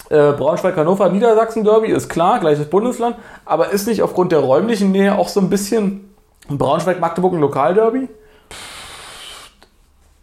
[0.09, 5.27] äh, Braunschweig-Hannover, Niedersachsen-Derby ist klar, gleiches Bundesland, aber ist nicht aufgrund der räumlichen Nähe auch
[5.27, 6.13] so ein bisschen
[6.47, 8.07] Braunschweig-Magdeburg ein Lokalderby?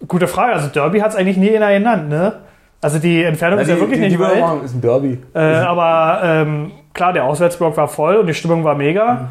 [0.07, 0.55] Gute Frage.
[0.55, 2.41] Also Derby hat es eigentlich nie einer genannt, ne?
[2.81, 4.41] Also die Entfernung ist ja wirklich nicht wir weit.
[4.41, 5.19] machen, ist ein Derby.
[5.35, 9.31] Äh, aber ähm, klar, der Auswärtsblock war voll und die Stimmung war mega.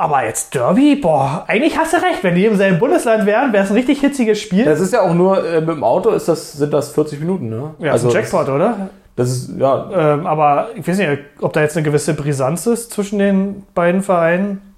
[0.00, 2.22] Aber jetzt Derby, boah, eigentlich hast du recht.
[2.24, 4.64] Wenn die im selben Bundesland wären, wäre es ein richtig hitziges Spiel.
[4.64, 7.50] Das ist ja auch nur äh, mit dem Auto, ist das, sind das 40 Minuten,
[7.50, 7.74] ne?
[7.78, 8.88] ja, also, ist ein Jackpot, oder?
[9.14, 12.66] Das, das ist, ja, Ähm, aber ich weiß nicht, ob da jetzt eine gewisse Brisanz
[12.66, 14.74] ist zwischen den beiden Vereinen.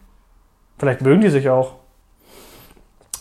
[0.77, 1.75] Vielleicht mögen die sich auch.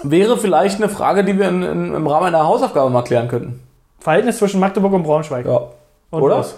[0.02, 3.62] wäre vielleicht eine Frage, die wir in, in, im Rahmen einer Hausaufgabe mal klären könnten.
[4.00, 5.46] Verhältnis zwischen Magdeburg und Braunschweig.
[5.46, 5.68] Ja.
[6.10, 6.40] Und Oder?
[6.40, 6.56] was?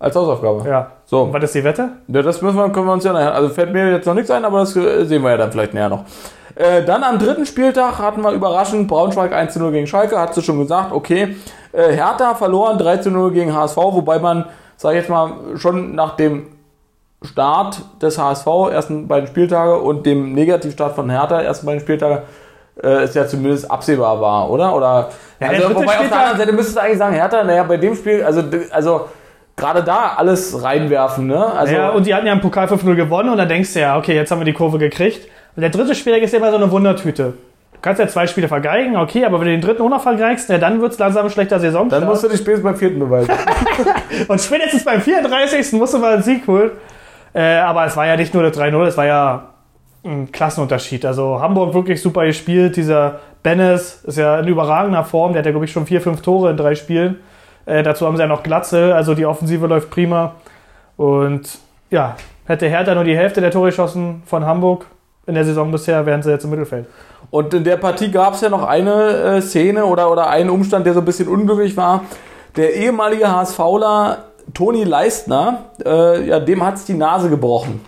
[0.00, 0.68] Als Hausaufgabe.
[0.68, 0.90] Ja.
[1.04, 1.22] So.
[1.22, 1.90] Und was ist die Wette?
[2.08, 3.34] Ja, das müssen wir, können wir uns ja nachher.
[3.34, 5.74] Also fällt mir jetzt noch nichts ein, aber das äh, sehen wir ja dann vielleicht
[5.74, 6.04] näher noch.
[6.56, 10.34] Äh, dann am dritten Spieltag hatten wir überraschend Braunschweig 1 zu 0 gegen Schalke, hat
[10.34, 11.36] sie schon gesagt, okay.
[11.72, 14.46] Äh, Hertha verloren 3 zu 0 gegen HSV, wobei man,
[14.76, 16.46] sag ich jetzt mal, schon nach dem
[17.22, 22.22] Start des HSV, ersten beiden Spieltage und dem Negativstart von Hertha, ersten beiden Spieltage,
[22.82, 24.74] äh, ist ja zumindest absehbar war, oder?
[24.74, 27.62] Oder Ja, also, wobei auf der Spieltag- anderen Seite müsstest du eigentlich sagen, Hertha, naja,
[27.64, 29.02] bei dem Spiel, also, also
[29.60, 31.46] gerade da alles reinwerfen, ne?
[31.46, 33.96] Also, ja, und die hatten ja im Pokal 5-0 gewonnen und dann denkst du ja,
[33.96, 35.28] okay, jetzt haben wir die Kurve gekriegt.
[35.54, 37.34] Und der dritte Spieltag ist ja immer so eine Wundertüte.
[37.72, 40.48] Du kannst ja zwei Spiele vergeigen, okay, aber wenn du den dritten auch noch vergeigst,
[40.48, 41.88] ja, dann wird es langsam ein schlechter Saison.
[41.88, 43.32] Dann musst du dich spätestens beim vierten beweisen.
[44.28, 45.72] Und spätestens beim 34.
[45.72, 46.72] musst du mal einen Sieg holen.
[47.32, 49.50] Äh, aber es war ja nicht nur das 3-0, es war ja
[50.04, 51.04] ein Klassenunterschied.
[51.04, 52.76] Also Hamburg wirklich super gespielt.
[52.76, 55.32] Dieser Bennis ist ja in überragender Form.
[55.32, 57.18] Der hat ja, glaube ich, schon vier, fünf Tore in drei Spielen.
[57.66, 60.34] Äh, dazu haben sie ja noch Glatze, also die Offensive läuft prima.
[60.96, 61.58] Und
[61.90, 64.86] ja, hätte Hertha nur die Hälfte der Tore geschossen von Hamburg
[65.26, 66.86] in der Saison bisher, wären sie jetzt im Mittelfeld.
[67.30, 70.86] Und in der Partie gab es ja noch eine äh, Szene oder, oder einen Umstand,
[70.86, 72.04] der so ein bisschen unglücklich war.
[72.56, 77.80] Der ehemalige HSVler Toni Leistner, äh, ja, dem hat's die Nase gebrochen.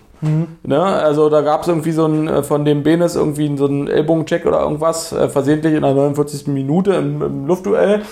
[0.63, 0.81] Ne?
[0.81, 4.45] Also da gab es irgendwie so ein, äh, von dem Benes irgendwie so einen Ellbogencheck
[4.45, 6.47] oder irgendwas, äh, versehentlich in der 49.
[6.47, 8.03] Minute im, im Luftduell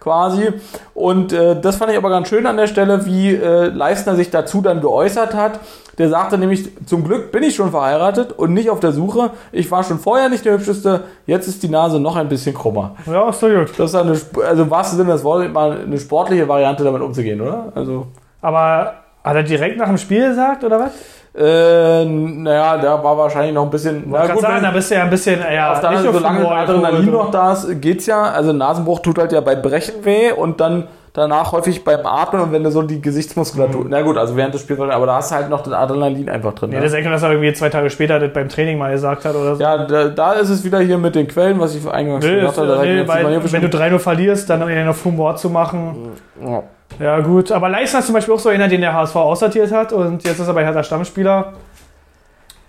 [0.00, 0.52] quasi.
[0.94, 4.30] Und äh, das fand ich aber ganz schön an der Stelle, wie äh, Leistner sich
[4.30, 5.60] dazu dann geäußert hat.
[5.98, 9.32] Der sagte nämlich, zum Glück bin ich schon verheiratet und nicht auf der Suche.
[9.52, 12.96] Ich war schon vorher nicht der hübscheste, jetzt ist die Nase noch ein bisschen krummer.
[13.06, 13.72] Ja, ist doch gut.
[13.76, 17.40] Das ist eine, also im wahrsten Sinne des Wortes mal eine sportliche Variante, damit umzugehen,
[17.40, 17.70] oder?
[17.74, 18.06] Also,
[18.40, 20.92] Aber hat er direkt nach dem Spiel gesagt, oder was?
[21.32, 24.12] Äh, naja, da war wahrscheinlich noch ein bisschen.
[24.12, 26.96] Kann gut, sagen, da bist du ja ein bisschen, ja, auf der anderen solange Adrenalin
[26.96, 28.22] Alkohol, noch da ist, geht's ja.
[28.22, 32.52] Also Nasenbruch tut halt ja bei Brechen weh und dann danach häufig beim Atmen und
[32.52, 33.84] wenn du so die Gesichtsmuskulatur.
[33.88, 36.54] Na gut, also während des Spiels, aber da hast du halt noch den Adrenalin einfach
[36.54, 36.72] drin.
[36.72, 36.84] Ja, ne?
[36.84, 39.54] das denke, dass er irgendwie zwei Tage später das beim Training mal gesagt hat oder
[39.54, 39.62] so.
[39.62, 42.58] Ja, da, da ist es wieder hier mit den Quellen, was ich eingangs Nee, gesagt
[42.58, 42.78] habe.
[42.82, 46.12] nee, wenn du 3-0 verlierst, dann auf Humor zu machen.
[46.44, 46.62] Ja.
[46.98, 47.50] Ja, gut.
[47.52, 50.38] Aber Leistner ist zum Beispiel auch so einer, den der HSV aussortiert hat und jetzt
[50.38, 51.52] ist er bei Hertha Stammspieler.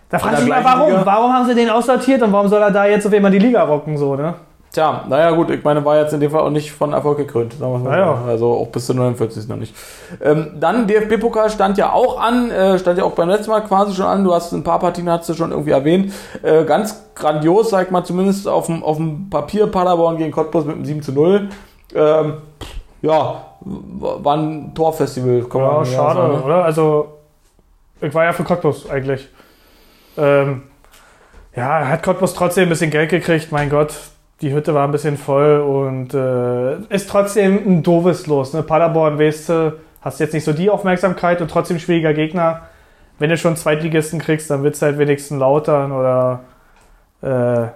[0.10, 0.90] Da frage ich mich mal, warum?
[0.90, 1.06] Liga?
[1.06, 3.64] Warum haben sie den aussortiert und warum soll er da jetzt auf einmal die Liga
[3.64, 4.34] rocken, so, ne?
[4.74, 7.54] Tja, naja gut, ich meine, war jetzt in dem Fall auch nicht von Erfolg gekrönt,
[7.60, 8.18] sagen wir mal Naja.
[8.24, 8.30] so.
[8.30, 9.50] Also auch bis zur 49.
[9.50, 9.76] noch nicht.
[10.22, 13.94] Ähm, dann DFB-Pokal stand ja auch an, äh, stand ja auch beim letzten Mal quasi
[13.94, 14.24] schon an.
[14.24, 16.14] Du hast ein paar Partien hast du schon irgendwie erwähnt.
[16.42, 20.64] Äh, ganz grandios, sag ich mal, zumindest auf dem, auf dem Papier Paderborn gegen Cottbus
[20.64, 21.50] mit einem 7 zu 0.
[21.94, 22.34] Ähm,
[23.02, 26.34] ja, war ein Torfestival, kann Ja, schade, sagen.
[26.38, 26.44] ne?
[26.44, 26.66] oder?
[26.66, 27.18] Also,
[28.00, 29.30] ich war ja für Cottbus eigentlich.
[30.18, 30.64] Ähm,
[31.56, 33.94] ja, hat Cottbus trotzdem ein bisschen Geld gekriegt, mein Gott.
[34.42, 38.54] Die Hütte war ein bisschen voll und äh, ist trotzdem ein doofes Los.
[38.54, 38.64] Ne?
[38.64, 42.62] Paderborn, weißt du, hast jetzt nicht so die Aufmerksamkeit und trotzdem schwieriger Gegner.
[43.20, 46.40] Wenn du schon Zweitligisten kriegst, dann wird es halt wenigstens lautern oder
[47.22, 47.68] äh,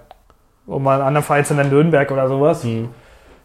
[0.65, 2.63] um mal einen anderen Verein zu nennen, Nürnberg oder sowas.
[2.63, 2.89] Hm.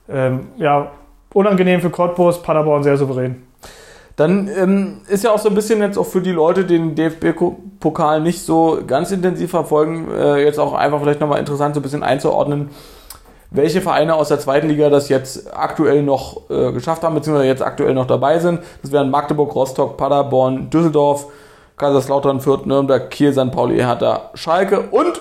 [0.09, 0.91] Ähm, ja,
[1.35, 3.43] unangenehm für Cottbus, Paderborn sehr souverän.
[4.17, 6.95] Dann ähm, ist ja auch so ein bisschen jetzt auch für die Leute, die den
[6.95, 11.83] DFB-Pokal nicht so ganz intensiv verfolgen, äh, jetzt auch einfach vielleicht nochmal interessant, so ein
[11.83, 12.69] bisschen einzuordnen,
[13.51, 17.63] welche Vereine aus der zweiten Liga das jetzt aktuell noch äh, geschafft haben, beziehungsweise jetzt
[17.63, 18.61] aktuell noch dabei sind.
[18.83, 21.27] Das wären Magdeburg, Rostock, Paderborn, Düsseldorf,
[21.79, 23.51] Kaiserslautern, Fürth, Nürnberg, Kiel, St.
[23.51, 25.21] Pauli, Hertha, Schalke und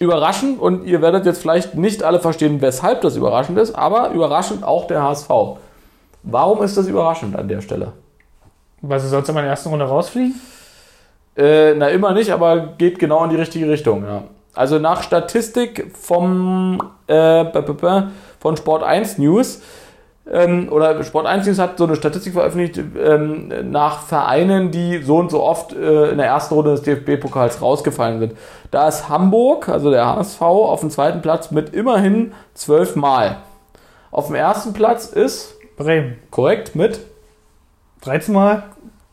[0.00, 4.64] überraschend, und ihr werdet jetzt vielleicht nicht alle verstehen, weshalb das überraschend ist, aber überraschend
[4.64, 5.28] auch der HSV.
[6.22, 7.92] Warum ist das überraschend an der Stelle?
[8.80, 10.40] Weil sie sonst in der ersten Runde rausfliegen?
[11.36, 14.24] Äh, na, immer nicht, aber geht genau in die richtige Richtung, ja.
[14.54, 17.44] Also nach Statistik vom äh,
[18.38, 19.60] von Sport 1 News
[20.30, 25.18] ähm, oder Sport 1 News hat so eine Statistik veröffentlicht ähm, nach Vereinen, die so
[25.18, 28.32] und so oft äh, in der ersten Runde des DFB-Pokals rausgefallen sind.
[28.70, 33.36] Da ist Hamburg, also der HSV, auf dem zweiten Platz mit immerhin zwölf Mal.
[34.10, 36.16] Auf dem ersten Platz ist, Bremen.
[36.30, 37.00] korrekt, mit
[38.02, 38.62] 13 Mal?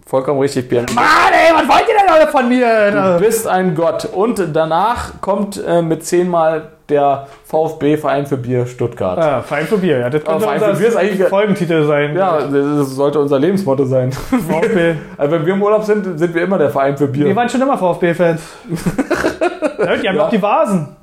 [0.06, 0.86] Vollkommen richtig, Björn.
[0.94, 2.92] Mann, ey, was wollt ihr denn alle von mir?
[3.20, 4.06] Du bist ein Gott.
[4.06, 9.18] Und danach kommt äh, mit zehnmal der VfB-Verein für Bier Stuttgart.
[9.18, 10.10] Ah, Verein für Bier, ja.
[10.10, 12.16] Das könnte Verein für Bier ist eigentlich- Folgentitel sein.
[12.16, 14.12] Ja, das sollte unser Lebensmotto sein.
[14.50, 14.96] VfB.
[15.18, 17.26] Also wenn wir im Urlaub sind, sind wir immer der Verein für Bier.
[17.28, 18.42] Wir waren schon immer VfB-Fans.
[19.80, 20.26] ja, die haben Ja.
[20.26, 20.96] auch die Vasen.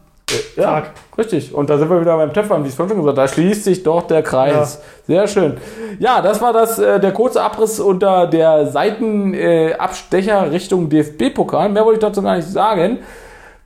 [0.57, 0.91] Ja, Tag.
[1.17, 1.55] richtig.
[1.55, 3.29] Und da sind wir wieder beim Töpfern, wie ich es vorhin schon gesagt habe.
[3.29, 4.81] Da schließt sich doch der Kreis.
[5.07, 5.57] Sehr schön.
[5.99, 11.69] Ja, das war das, äh, der kurze Abriss unter der Seitenabstecher äh, Richtung DFB-Pokal.
[11.69, 12.99] Mehr wollte ich dazu gar nicht sagen.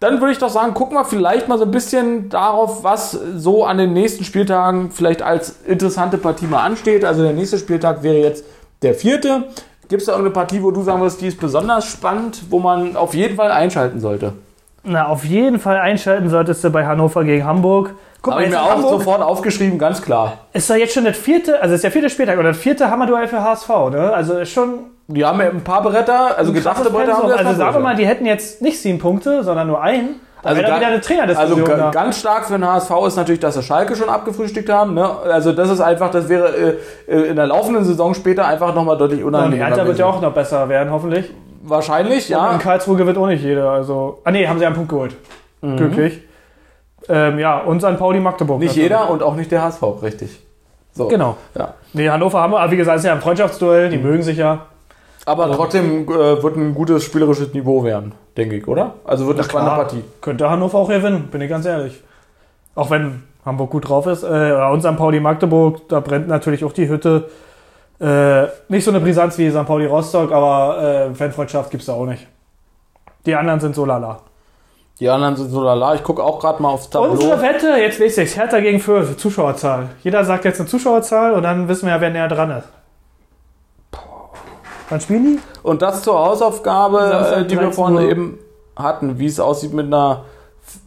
[0.00, 3.64] Dann würde ich doch sagen, gucken wir vielleicht mal so ein bisschen darauf, was so
[3.64, 7.04] an den nächsten Spieltagen vielleicht als interessante Partie mal ansteht.
[7.04, 8.44] Also der nächste Spieltag wäre jetzt
[8.82, 9.44] der vierte.
[9.88, 12.96] Gibt es da irgendeine Partie, wo du sagen würdest, die ist besonders spannend, wo man
[12.96, 14.32] auf jeden Fall einschalten sollte?
[14.84, 17.94] Na, auf jeden Fall einschalten solltest du bei Hannover gegen Hamburg.
[18.20, 20.34] Guck Habe ich mir auch Hamburg sofort aufgeschrieben, ganz klar.
[20.52, 23.26] ist doch jetzt schon das vierte, also ist der vierte Spieltag oder das vierte Hammerduell
[23.28, 24.12] für HSV, ne?
[24.12, 27.54] Also ist schon Die haben ja ein paar Bretter, also gedachte Bretter haben sie Also
[27.54, 30.20] sagen wir mal, die hätten jetzt nicht sieben Punkte, sondern nur einen.
[30.44, 31.56] Also wäre da ga- wieder eine Also
[31.92, 34.94] ganz stark für den HSV ist natürlich, dass sie Schalke schon abgefrühstückt haben.
[34.94, 35.08] Ne?
[35.30, 38.96] Also das ist einfach, das wäre äh, äh, in der laufenden Saison später einfach nochmal
[38.98, 39.66] deutlich Und unangenehmer.
[39.66, 41.32] Hertha wird ja auch noch besser werden, hoffentlich.
[41.64, 42.48] Wahrscheinlich, Ja.
[42.48, 43.70] Und in Karlsruhe gewinnt auch nicht jeder.
[43.70, 45.16] Also, ah nee, haben sie einen Punkt geholt.
[45.60, 45.76] Mhm.
[45.76, 46.20] Glücklich.
[47.08, 47.98] Ähm, ja, und St.
[47.98, 48.58] Pauli Magdeburg.
[48.60, 48.82] Nicht natürlich.
[48.90, 50.40] jeder und auch nicht der HSV, richtig.
[50.92, 51.08] So.
[51.08, 51.36] Genau.
[51.56, 51.74] Ja.
[51.92, 53.90] Nee, Hannover haben wir, aber wie gesagt, es ist ja ein Freundschaftsduell, Mhm.
[53.92, 54.66] die mögen sich ja.
[55.24, 58.94] Aber trotzdem äh, wird ein gutes spielerisches Niveau werden, denke ich, oder?
[59.04, 60.04] Also wird eine spannende Partie.
[60.20, 62.02] Könnte Hannover auch gewinnen, bin ich ganz ehrlich.
[62.74, 64.24] Auch wenn Hamburg gut drauf ist.
[64.24, 64.96] Äh, und St.
[64.96, 67.28] Pauli Magdeburg, da brennt natürlich auch die Hütte.
[68.02, 69.64] Äh, nicht so eine Brisanz wie St.
[69.64, 72.26] Pauli Rostock, aber äh, Fanfreundschaft gibt's da auch nicht.
[73.26, 74.18] Die anderen sind so lala.
[74.98, 75.94] Die anderen sind so lala.
[75.94, 77.12] Ich gucke auch gerade mal aufs Tableau.
[77.12, 79.90] Unsere Wette, jetzt lese ich's, Hertha gegen Fürth, Zuschauerzahl.
[80.02, 82.68] Jeder sagt jetzt eine Zuschauerzahl und dann wissen wir ja, wer näher dran ist.
[84.88, 85.40] Wann spielen die?
[85.62, 86.98] Und das zur Hausaufgabe,
[87.36, 88.02] äh, die wir 13 vorhin Uhr.
[88.02, 88.38] eben
[88.76, 90.24] hatten, wie es aussieht mit einer,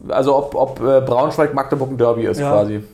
[0.08, 2.50] also ob, ob äh, Braunschweig-Magdeburg ein Derby ist Ja.
[2.52, 2.84] quasi.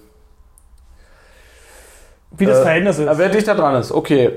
[2.36, 3.18] Wie das Äh, Verhältnis ist.
[3.18, 4.30] Wer dichter dran ist, okay.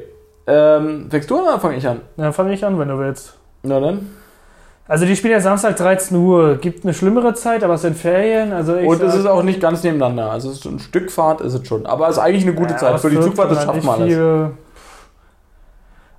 [0.48, 2.02] Ähm, fängst du an oder fange ich an?
[2.18, 3.36] Dann fange ich an, wenn du willst.
[3.64, 4.12] Na dann.
[4.88, 6.58] Also die spielen ja Samstag 13 Uhr.
[6.58, 8.54] Gibt eine schlimmere Zeit, aber es sind Ferien.
[8.54, 10.30] Also ich Und es sag- ist auch nicht ganz nebeneinander.
[10.30, 11.88] Also es ist ein Stück Fahrt ist es schon.
[11.88, 13.00] Aber es ist eigentlich eine gute Ja, Zeit.
[13.00, 14.52] Für die Zugfahrt, das schafft man alles.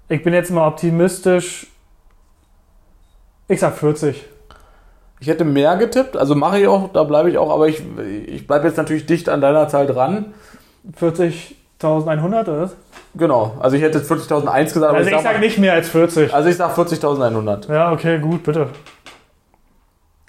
[0.08, 1.68] Ich bin jetzt mal optimistisch.
[3.48, 4.24] Ich sag 40.
[5.20, 7.82] Ich hätte mehr getippt, also mache ich auch, da bleibe ich auch, aber ich,
[8.26, 10.34] ich bleibe jetzt natürlich dicht an deiner Zahl dran.
[11.80, 12.76] 40.100 oder was?
[13.14, 15.88] Genau, also ich hätte jetzt 40.001 gesagt, aber Also ich sag sag nicht mehr als
[15.88, 16.32] 40.
[16.32, 17.72] Also ich sag 40.100.
[17.72, 18.68] Ja, okay, gut, bitte.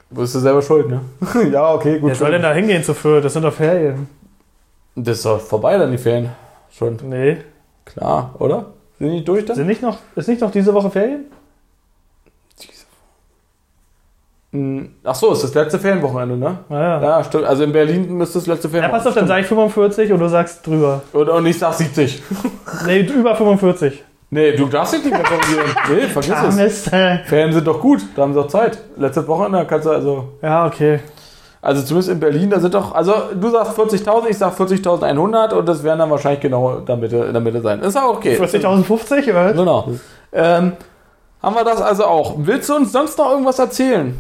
[0.10, 1.02] Du bist du selber schuld, ne?
[1.52, 2.10] ja, okay, gut.
[2.10, 3.24] Wer soll denn da hingehen zu Fürth?
[3.24, 4.10] Das sind doch Ferien.
[4.96, 6.32] Das ist doch vorbei dann, die Ferien.
[6.72, 6.98] Schon.
[7.04, 7.38] Nee.
[7.86, 8.68] Klar, oder?
[9.00, 9.56] Sind die durch dann?
[9.56, 11.26] Sind nicht noch, ist nicht noch diese Woche Ferien?
[11.26, 11.32] Hm,
[15.04, 16.60] Ach so, ist das letzte Ferienwochenende, ne?
[16.70, 17.02] Naja.
[17.02, 17.44] Ja, stimmt.
[17.44, 20.20] Also in Berlin müsste das letzte Ja, Ferienwochenende pass auf, dann sag ich 45 und
[20.20, 21.02] du sagst drüber.
[21.14, 22.24] Und, und ich sag 70.
[22.86, 24.04] Nee, über 45.
[24.30, 25.66] Nee, du darfst dich nicht mehr korrigieren.
[25.90, 26.88] Nee, vergiss Ah, es.
[26.88, 27.20] Ey.
[27.26, 28.78] Ferien sind doch gut, da haben sie doch Zeit.
[28.98, 30.30] Letztes Wochenende kannst du also...
[30.42, 31.00] Ja, okay.
[31.62, 32.94] Also zumindest in Berlin, da sind doch...
[32.96, 36.98] Also du sagst 40.000, ich sag 40.100 und das werden dann wahrscheinlich genau in der
[36.98, 37.82] Mitte, in der Mitte sein.
[37.82, 38.38] Ist auch okay.
[38.38, 39.54] 40.050, oder?
[39.54, 39.90] Genau.
[40.32, 40.74] Ähm,
[41.42, 42.36] haben wir das also auch.
[42.38, 44.18] Willst du uns sonst noch irgendwas erzählen?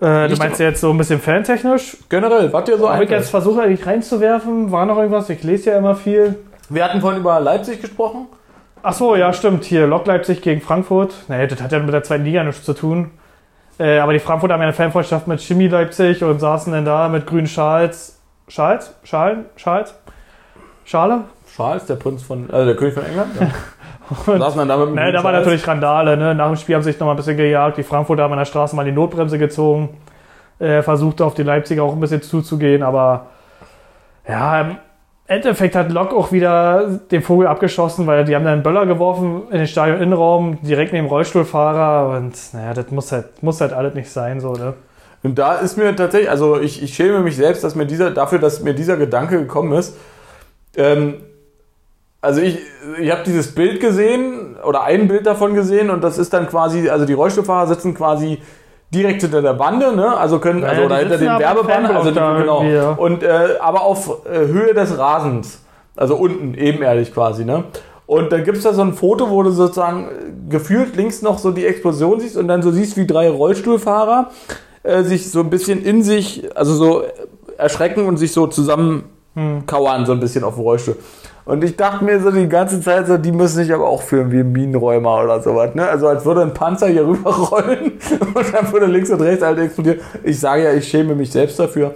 [0.00, 1.96] Äh, du meinst jetzt so ein bisschen fantechnisch?
[2.08, 4.72] Generell, was dir so Habe ich jetzt versucht, eigentlich reinzuwerfen?
[4.72, 5.30] War noch irgendwas?
[5.30, 6.36] Ich lese ja immer viel.
[6.68, 8.26] Wir hatten vorhin über Leipzig gesprochen.
[8.82, 9.64] Ach so, ja, stimmt.
[9.64, 11.14] Hier, Lok Leipzig gegen Frankfurt.
[11.28, 13.12] Nee, das hat ja mit der zweiten Liga nichts zu tun.
[13.78, 17.08] Äh, aber die Frankfurter haben ja eine Fanfreundschaft mit Chemie Leipzig und saßen dann da
[17.08, 18.20] mit grünen Schals.
[18.48, 18.94] Schals?
[19.04, 19.46] Schalen?
[19.56, 19.94] Schals?
[20.84, 21.24] Schale?
[21.54, 22.50] Charles, der Prinz von...
[22.50, 23.30] Also der König von England.
[23.40, 23.46] Ja.
[24.26, 25.38] Und- dann da mit Ne, da war Charles.
[25.40, 26.16] natürlich Randale.
[26.16, 26.34] Ne?
[26.34, 27.78] Nach dem Spiel haben sie sich noch mal ein bisschen gejagt.
[27.78, 29.96] Die Frankfurter haben an der Straße mal die Notbremse gezogen.
[30.58, 32.82] Äh, versucht auf die Leipziger auch ein bisschen zuzugehen.
[32.82, 33.26] Aber
[34.28, 34.76] ja, im
[35.26, 39.42] Endeffekt hat Lok auch wieder den Vogel abgeschossen, weil die haben dann einen Böller geworfen
[39.50, 42.16] in den Stadion-Innenraum, direkt neben dem Rollstuhlfahrer.
[42.16, 44.38] Und naja, das muss halt, muss halt alles nicht sein.
[44.40, 44.74] So, ne?
[45.22, 48.38] Und da ist mir tatsächlich, also ich, ich schäme mich selbst, dass mir dieser, dafür,
[48.38, 49.96] dass mir dieser Gedanke gekommen ist.
[50.76, 51.14] Ähm,
[52.24, 52.58] also ich,
[53.00, 56.88] ich habe dieses Bild gesehen oder ein Bild davon gesehen und das ist dann quasi,
[56.88, 58.38] also die Rollstuhlfahrer sitzen quasi
[58.92, 60.16] direkt hinter der Bande, ne?
[60.16, 62.62] Also können, Naja, also oder hinter im Werbeband, also die, genau.
[62.62, 62.90] ja.
[62.90, 65.60] Und äh, aber auf äh, Höhe des Rasens,
[65.96, 67.64] also unten ebenerdig quasi, ne?
[68.06, 70.10] Und dann gibt es da so ein Foto, wo du sozusagen äh,
[70.50, 74.30] gefühlt links noch so die Explosion siehst und dann so siehst, wie drei Rollstuhlfahrer
[74.82, 77.06] äh, sich so ein bisschen in sich, also so äh,
[77.58, 79.04] erschrecken und sich so zusammen
[79.34, 79.66] Hm.
[79.66, 80.96] kauern, so ein bisschen auf dem Rollstuhl.
[81.44, 84.32] Und ich dachte mir so die ganze Zeit so, die müssen sich aber auch fühlen
[84.32, 85.86] wie Minenräumer oder sowas, ne?
[85.86, 87.92] Also als würde ein Panzer hier rüberrollen
[88.34, 90.00] und dann würde links und rechts halt explodieren.
[90.22, 91.94] Ich sage ja, ich schäme mich selbst dafür.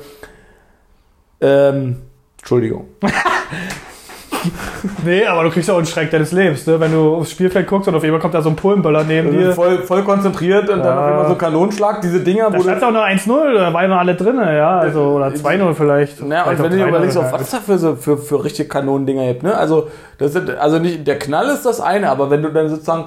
[1.41, 1.97] Ähm,
[2.39, 2.89] Entschuldigung.
[5.05, 6.79] Nee, aber du kriegst auch einen Schreck deines Lebens, ne?
[6.81, 9.39] Wenn du aufs Spielfeld guckst und auf einmal kommt da so ein Polenböller neben Also
[9.41, 9.53] dir.
[9.53, 10.99] voll, voll konzentriert und dann Ja.
[11.01, 13.99] auf einmal so Kanonenschlag, diese Dinger, Da wo stand auch nur 1-0, da waren noch
[13.99, 14.79] alle drin, ja.
[14.79, 16.23] Also, oder 2-0 vielleicht.
[16.25, 18.69] Naja, und wenn du dir 3-0, überlegst, auf was da für, so, für, für richtige
[18.69, 19.57] Kanonendinger gibt, ne?
[19.57, 23.05] Also, das sind, also nicht, der Knall ist das eine, aber wenn du dann sozusagen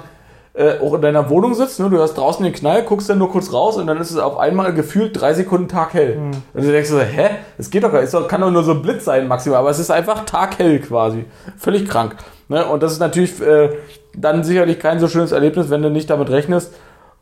[0.54, 3.30] äh, auch in deiner Wohnung sitzt, ne, du hast draußen den Knall, guckst dann nur
[3.30, 6.16] kurz raus und dann ist es auf einmal gefühlt drei Sekunden taghell.
[6.16, 6.30] Hm.
[6.52, 7.30] Und du denkst so, hä?
[7.56, 9.70] Das geht doch gar nicht, es kann doch nur so ein Blitz sein maximal, aber
[9.70, 11.24] es ist einfach taghell quasi.
[11.56, 12.16] Völlig krank.
[12.48, 12.66] Ne?
[12.66, 13.70] Und das ist natürlich äh,
[14.14, 16.74] dann sicherlich kein so schönes Erlebnis, wenn du nicht damit rechnest.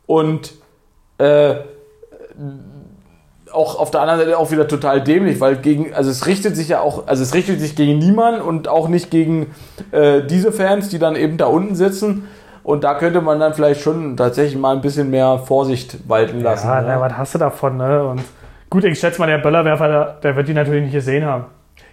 [0.05, 0.53] Und
[1.17, 1.55] äh,
[3.53, 6.69] auch auf der anderen Seite auch wieder total dämlich, weil gegen, also es richtet sich
[6.69, 9.47] ja auch, also es richtet sich gegen niemanden und auch nicht gegen
[9.91, 12.27] äh, diese Fans, die dann eben da unten sitzen.
[12.63, 16.67] Und da könnte man dann vielleicht schon tatsächlich mal ein bisschen mehr Vorsicht walten lassen.
[16.67, 16.87] Ja, ne?
[16.89, 18.03] na, was hast du davon, ne?
[18.03, 18.21] Und
[18.69, 21.45] gut, ich schätze mal, der Böllerwerfer, der, der wird die natürlich nicht gesehen haben.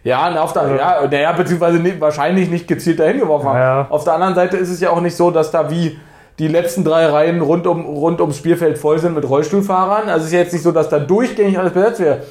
[0.05, 3.57] Ja, auf der, ja, naja, beziehungsweise nicht, wahrscheinlich nicht gezielt dahin geworfen haben.
[3.57, 3.87] Ja, ja.
[3.91, 5.99] Auf der anderen Seite ist es ja auch nicht so, dass da wie
[6.39, 10.09] die letzten drei Reihen rund, um, rund ums Spielfeld voll sind mit Rollstuhlfahrern.
[10.09, 12.23] Also es ist ja jetzt nicht so, dass da durchgängig alles besetzt wäre.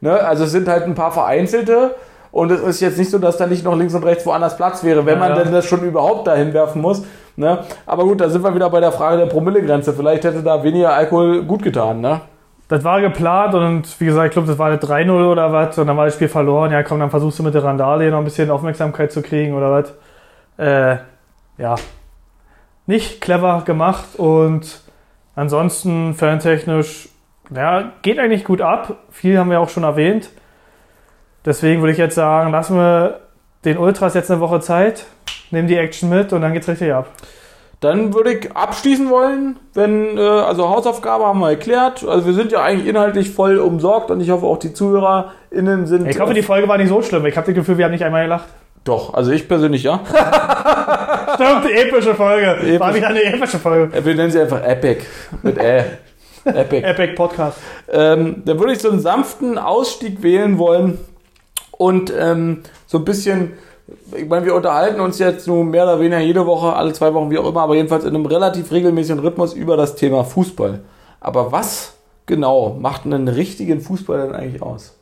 [0.00, 0.12] Ne?
[0.12, 1.94] Also es sind halt ein paar vereinzelte
[2.34, 4.82] und es ist jetzt nicht so, dass da nicht noch links und rechts woanders Platz
[4.82, 5.44] wäre, wenn man ja.
[5.44, 7.04] denn das schon überhaupt dahin werfen muss.
[7.36, 7.60] Ne?
[7.86, 9.92] Aber gut, da sind wir wieder bei der Frage der Promillegrenze.
[9.92, 12.00] Vielleicht hätte da weniger Alkohol gut getan.
[12.00, 12.22] Ne?
[12.66, 15.86] Das war geplant und wie gesagt, ich glaube, das war eine 3-0 oder was und
[15.86, 16.72] dann war das Spiel verloren.
[16.72, 19.70] Ja, komm, dann versuchst du mit der Randale noch ein bisschen Aufmerksamkeit zu kriegen oder
[19.70, 19.92] was.
[20.58, 20.96] Äh,
[21.56, 21.76] ja.
[22.86, 24.80] Nicht clever gemacht und
[25.36, 27.10] ansonsten fantechnisch,
[27.54, 28.96] ja, geht eigentlich gut ab.
[29.10, 30.30] Viel haben wir auch schon erwähnt.
[31.44, 33.20] Deswegen würde ich jetzt sagen, lassen wir
[33.64, 35.04] den Ultras jetzt eine Woche Zeit,
[35.50, 37.08] nehmen die Action mit und dann geht's richtig ab.
[37.80, 42.06] dann würde ich abschließen wollen, wenn, äh, also Hausaufgabe haben wir erklärt.
[42.06, 46.08] Also wir sind ja eigentlich inhaltlich voll umsorgt und ich hoffe auch die ZuhörerInnen sind.
[46.08, 47.26] Ich hoffe, die Folge war nicht so schlimm.
[47.26, 48.48] Ich habe das Gefühl, wir haben nicht einmal gelacht.
[48.84, 50.00] Doch, also ich persönlich ja.
[51.34, 52.52] Stimmt, epische Folge.
[52.52, 52.80] Episch.
[52.80, 54.04] War wieder eine epische Folge.
[54.04, 55.04] Wir nennen sie einfach Epic.
[55.42, 55.84] Mit Ä.
[56.44, 56.86] Epic.
[56.86, 57.58] Epic Podcast.
[57.90, 60.98] Ähm, dann würde ich so einen sanften Ausstieg wählen wollen
[61.84, 63.52] und ähm, so ein bisschen,
[64.16, 67.30] ich meine, wir unterhalten uns jetzt nur mehr oder weniger jede Woche, alle zwei Wochen,
[67.30, 70.80] wie auch immer, aber jedenfalls in einem relativ regelmäßigen Rhythmus über das Thema Fußball.
[71.20, 71.92] Aber was
[72.24, 74.96] genau macht einen richtigen Fußball denn eigentlich aus?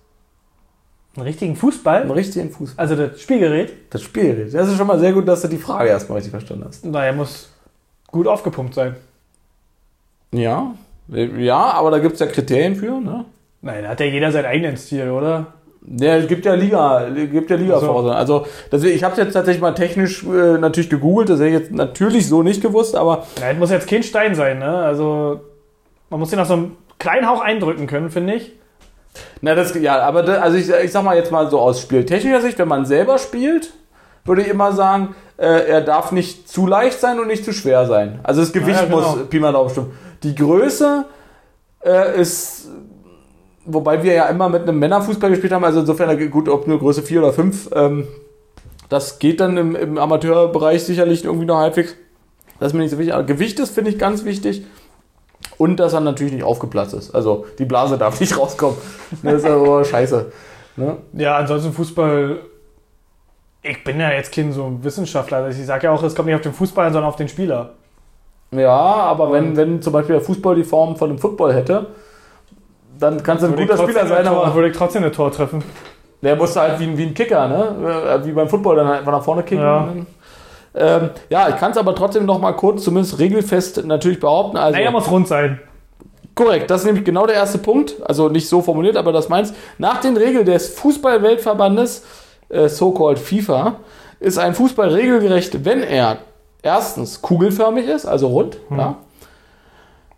[1.15, 2.03] Einen richtigen Fußball?
[2.03, 2.83] Einen richtigen Fußball.
[2.83, 3.73] Also das Spielgerät?
[3.91, 4.53] Das Spielgerät.
[4.53, 6.85] Das ist schon mal sehr gut, dass du die Frage erstmal richtig verstanden hast.
[6.85, 7.49] Naja, muss
[8.09, 8.97] gut aufgepumpt sein.
[10.33, 10.75] Ja,
[11.07, 13.25] ja, aber da gibt es ja Kriterien für, ne?
[13.61, 15.47] Nein, da hat ja jeder seinen eigenen Stil, oder?
[15.85, 18.11] Ja, es gibt ja Liga, es gibt ja liga Ach so.
[18.11, 21.73] Also deswegen, ich habe jetzt tatsächlich mal technisch äh, natürlich gegoogelt, das hätte ich jetzt
[21.73, 24.77] natürlich so nicht gewusst, aber Nein, muss jetzt kein Stein sein, ne?
[24.77, 25.41] Also
[26.09, 28.53] man muss den noch so einen kleinen Hauch eindrücken können, finde ich.
[29.41, 32.41] na das ja, aber da, also ich, ich sag mal jetzt mal so aus spieltechnischer
[32.41, 33.73] Sicht, wenn man selber spielt,
[34.25, 37.87] würde ich immer sagen, äh, er darf nicht zu leicht sein und nicht zu schwer
[37.87, 38.21] sein.
[38.23, 39.17] Also das Gewicht Ja, ja, genau.
[39.17, 39.93] muss Pi mal Daumen stimmen.
[40.23, 41.07] Die Größe
[41.85, 42.69] äh, ist
[43.65, 47.03] wobei wir ja immer mit einem Männerfußball gespielt haben, also insofern gut, ob nur Größe
[47.03, 48.09] 4 oder 5, ähm,
[48.89, 51.97] das geht dann im, im Amateurbereich sicherlich irgendwie noch halbwegs.
[52.61, 53.15] Das ist mir nicht so wichtig.
[53.15, 54.65] Aber Gewicht ist, finde ich, ganz wichtig.
[55.57, 57.15] Und dass er natürlich nicht aufgeplatzt ist.
[57.15, 58.77] Also die Blase darf nicht rauskommen.
[59.23, 60.31] Das ist aber scheiße.
[60.77, 60.99] Ne?
[61.15, 62.41] Ja, ansonsten Fußball.
[63.63, 65.39] Ich bin ja jetzt kein so Wissenschaftler.
[65.39, 67.29] Also ich sage ja auch, es kommt nicht auf den Fußball an, sondern auf den
[67.29, 67.75] Spieler.
[68.51, 71.87] Ja, aber wenn, wenn zum Beispiel der Fußball die Form von einem Football hätte,
[73.03, 75.31] dann kannst du ein guter Spieler sein, ein Tor- aber würde ich trotzdem ein Tor
[75.33, 75.63] treffen.
[76.23, 78.21] der musste halt wie, ein- wie ein Kicker, ne?
[78.23, 79.63] Äh, Wie beim Football dann halt einfach nach vorne kicken.
[79.65, 79.89] Ja.
[80.75, 84.57] Ähm, ja, ich kann es aber trotzdem noch mal kurz, zumindest regelfest natürlich behaupten.
[84.57, 85.61] Also, Naja, muss rund sein.
[86.35, 87.97] Korrekt, das ist nämlich genau der erste Punkt.
[88.07, 89.53] Also nicht so formuliert, aber das meins.
[89.77, 92.05] Nach den Regeln des Fußball-Weltverbandes,
[92.49, 93.75] äh, so-called FIFA,
[94.19, 96.19] ist ein Fußball regelgerecht, wenn er
[96.63, 98.97] erstens kugelförmig ist, also rund, ja.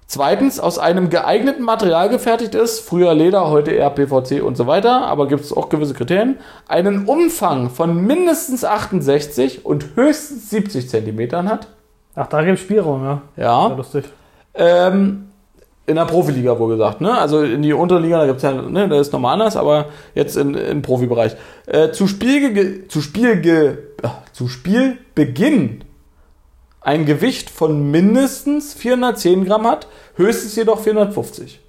[0.07, 5.07] Zweitens aus einem geeigneten Material gefertigt ist, früher Leder, heute eher PVC und so weiter,
[5.07, 6.39] aber gibt es auch gewisse Kriterien,
[6.69, 11.69] einen Umfang von mindestens 68 und höchstens 70 Zentimetern hat.
[12.15, 13.23] Ach, da gibt es Spielraum, ja.
[13.37, 13.69] Ja.
[13.69, 13.75] ja.
[13.75, 14.05] Lustig.
[14.55, 15.31] Ähm,
[15.87, 17.19] in der Profiliga wohl gesagt, ne?
[17.19, 20.55] Also in die Unterliga, da gibt's ja, ne, da ist normal anders, aber jetzt in,
[20.55, 21.37] im Profibereich.
[21.67, 25.85] Äh, zu, Spielge zu, Spielge äh, zu Spielbeginn
[26.85, 31.61] ein Gewicht von mindestens 410 Gramm hat, höchstens jedoch 450.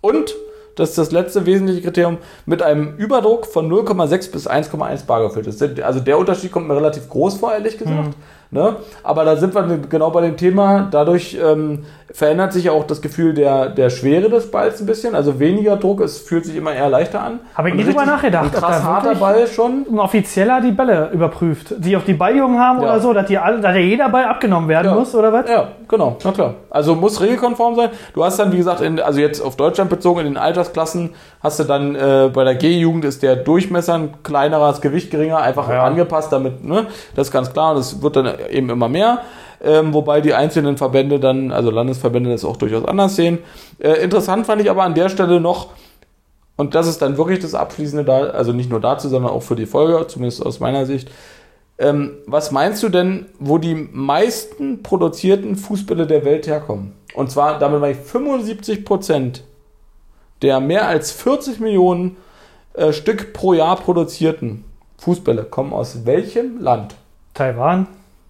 [0.00, 0.34] Und,
[0.76, 5.46] das ist das letzte wesentliche Kriterium, mit einem Überdruck von 0,6 bis 1,1 Bar gefüllt
[5.46, 5.62] ist.
[5.82, 8.14] Also der Unterschied kommt mir relativ groß vor, ehrlich gesagt.
[8.52, 8.76] Ne?
[9.04, 10.88] Aber da sind wir genau bei dem Thema.
[10.90, 15.14] Dadurch ähm, verändert sich auch das Gefühl der, der Schwere des Balls ein bisschen.
[15.14, 17.38] Also weniger Druck, es fühlt sich immer eher leichter an.
[17.54, 19.86] Habe ich nie drüber nachgedacht, Ein krass harter Ball schon.
[19.88, 21.74] Ein Offizieller die Bälle überprüft.
[21.78, 22.86] Die auch die Balljungen haben Ja.
[22.90, 24.94] oder so, dass, die alle, dass jeder Ball abgenommen werden Ja.
[24.94, 25.48] muss, oder was?
[25.48, 26.54] Ja, genau, na klar.
[26.70, 27.90] Also muss regelkonform sein.
[28.14, 31.10] Du hast dann, wie gesagt, in, also jetzt auf Deutschland bezogen, in den Altersklassen
[31.42, 35.38] hast du dann äh, bei der G-Jugend ist der Durchmesser ein kleinerer, das Gewicht geringer,
[35.38, 35.84] einfach Ja.
[35.84, 39.22] angepasst, damit, ne, das ist ganz klar, das wird dann eben immer mehr.
[39.62, 43.38] Ähm, wobei die einzelnen Verbände dann, also Landesverbände das auch durchaus anders sehen.
[43.78, 45.68] Äh, interessant fand ich aber an der Stelle noch,
[46.56, 49.56] und das ist dann wirklich das Abschließende da, also nicht nur dazu, sondern auch für
[49.56, 51.10] die Folge, zumindest aus meiner Sicht.
[51.78, 56.92] Ähm, was meinst du denn, wo die meisten produzierten Fußbälle der Welt herkommen?
[57.14, 59.42] Und zwar, damit ich 75 Prozent
[60.42, 62.16] der mehr als 40 Millionen
[62.74, 64.64] äh, Stück pro Jahr produzierten
[64.98, 66.94] Fußbälle kommen aus welchem Land?
[67.34, 67.86] Taiwan,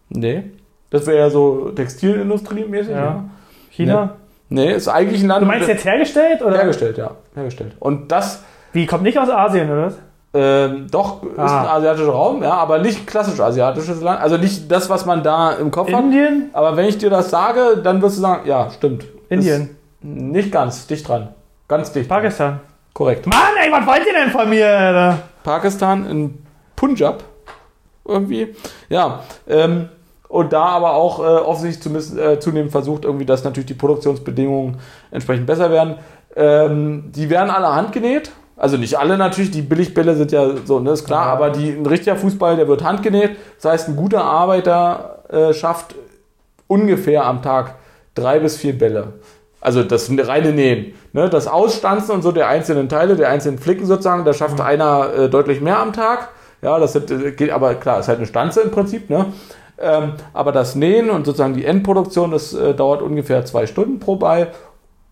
[0.09, 0.43] Nee.
[0.91, 2.91] Das wäre ja so Textilindustrie-mäßig.
[2.91, 2.97] Ja.
[3.05, 3.25] Ja.
[3.71, 4.17] China.
[4.49, 5.43] Nee, ist eigentlich ein Land.
[5.43, 6.43] Du meinst jetzt hergestellt?
[6.43, 6.57] Oder?
[6.59, 7.13] hergestellt, ja.
[7.35, 7.77] Hergestellt.
[7.79, 8.43] Und das
[8.73, 9.93] Wie, kommt nicht aus Asien, oder?
[10.35, 11.61] Ähm, doch, ist Ah.
[11.63, 14.21] ein asiatischer Raum, ja, aber nicht klassisch asiatisches Land.
[14.21, 16.01] Also nicht das, was man da im Kopf hat.
[16.01, 16.51] Indien?
[16.53, 19.05] Aber wenn ich dir das sage, dann wirst du sagen, ja, stimmt.
[19.29, 19.63] Indien.
[19.63, 21.29] Ist nicht ganz, dicht dran.
[21.71, 22.09] Ganz dicht.
[22.09, 22.59] Pakistan.
[22.93, 23.27] Korrekt.
[23.29, 25.19] Mann, ey, was wollt ihr denn von mir, Alter?
[25.45, 26.43] Pakistan in
[26.75, 27.23] Punjab.
[28.05, 28.57] Irgendwie.
[28.89, 29.21] Ja.
[29.49, 29.89] Ähm,
[30.27, 34.79] und da aber auch äh, offensichtlich zumindest, äh, zunehmend versucht, irgendwie, dass natürlich die Produktionsbedingungen
[35.13, 35.95] entsprechend besser werden.
[36.35, 38.33] Ähm, die werden alle handgenäht.
[38.57, 41.33] Also nicht alle natürlich, die Billigbälle sind ja so, ne, ist klar, Ja.
[41.35, 43.37] aber die, ein richtiger Fußball, der wird handgenäht.
[43.63, 45.95] Das heißt, ein guter Arbeiter äh, schafft
[46.67, 47.77] ungefähr am Tag
[48.17, 49.13] drei bis vier Bälle.
[49.61, 50.95] Also das reine Nähen.
[51.13, 51.29] Ne?
[51.29, 55.29] Das Ausstanzen und so der einzelnen Teile, der einzelnen Flicken sozusagen, da schafft einer äh,
[55.29, 56.31] deutlich mehr am Tag.
[56.63, 59.11] Ja, das sind, äh, geht, aber klar, ist halt eine Stanze im Prinzip.
[59.11, 59.27] Ne?
[59.79, 64.17] Ähm, aber das Nähen und sozusagen die Endproduktion, das äh, dauert ungefähr zwei Stunden pro
[64.17, 64.49] Ball.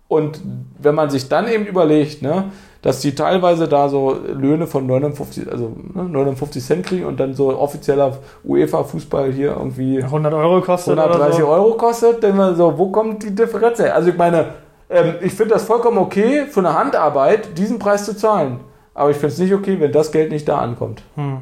[0.08, 0.40] Und
[0.78, 2.50] wenn man sich dann eben überlegt, ne,
[2.82, 7.34] dass die teilweise da so Löhne von 59, also ne, 59 Cent kriegen und dann
[7.34, 11.48] so offizieller UEFA-Fußball hier irgendwie 100 Euro kostet 130 oder so.
[11.48, 13.94] Euro kostet, dann mal so, wo kommt die Differenz her?
[13.94, 14.46] Also ich meine,
[14.90, 18.60] ähm, ich finde das vollkommen okay, für eine Handarbeit diesen Preis zu zahlen.
[18.94, 21.02] Aber ich finde es nicht okay, wenn das Geld nicht da ankommt.
[21.16, 21.38] Hm.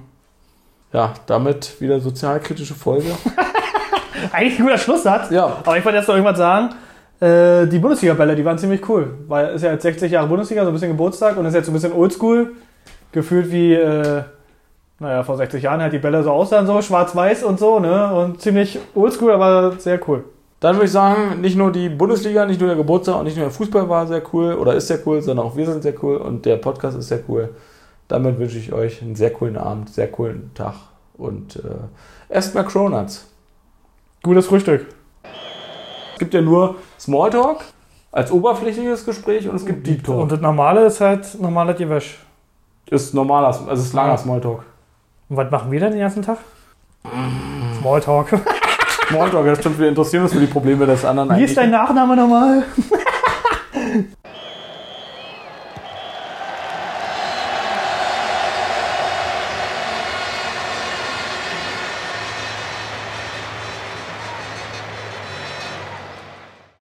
[0.92, 3.10] Ja, damit wieder sozialkritische Folge.
[4.32, 5.30] Eigentlich ein guter Schlusssatz.
[5.30, 5.58] Ja.
[5.64, 6.70] Aber ich wollte erst noch irgendwas sagen.
[7.20, 9.14] Äh, die Bundesliga-Bälle, die waren ziemlich cool.
[9.28, 11.66] Weil es ist ja jetzt 60 Jahre Bundesliga, so ein bisschen Geburtstag und ist jetzt
[11.66, 12.52] so ein bisschen oldschool.
[13.12, 14.22] Gefühlt wie, äh,
[14.98, 18.14] naja, vor 60 Jahren halt die Bälle so aussahen, so schwarz-weiß und so, ne?
[18.14, 20.24] Und ziemlich oldschool, aber sehr cool.
[20.60, 23.46] Dann würde ich sagen, nicht nur die Bundesliga, nicht nur der Geburtstag und nicht nur
[23.46, 26.16] der Fußball war sehr cool oder ist sehr cool, sondern auch wir sind sehr cool
[26.16, 27.50] und der Podcast ist sehr cool.
[28.08, 30.74] Damit wünsche ich euch einen sehr coolen Abend, sehr coolen Tag
[31.18, 33.26] und äh, esst mal Cronuts.
[34.22, 34.86] Gutes Frühstück.
[36.16, 37.58] Es gibt ja nur Smalltalk
[38.10, 40.16] als oberflächliches Gespräch und es gibt Deep Talk.
[40.16, 42.18] Und das Normale ist halt normales Gewäsch.
[42.88, 44.64] ist normaler, also es ist langer Smalltalk.
[45.28, 46.38] Und was machen wir denn den ganzen Tag?
[47.80, 48.28] Smalltalk.
[49.08, 52.16] Smalltalk, das stimmt, wir interessieren uns für die Probleme des anderen Wie ist dein Nachname
[52.16, 52.62] nochmal?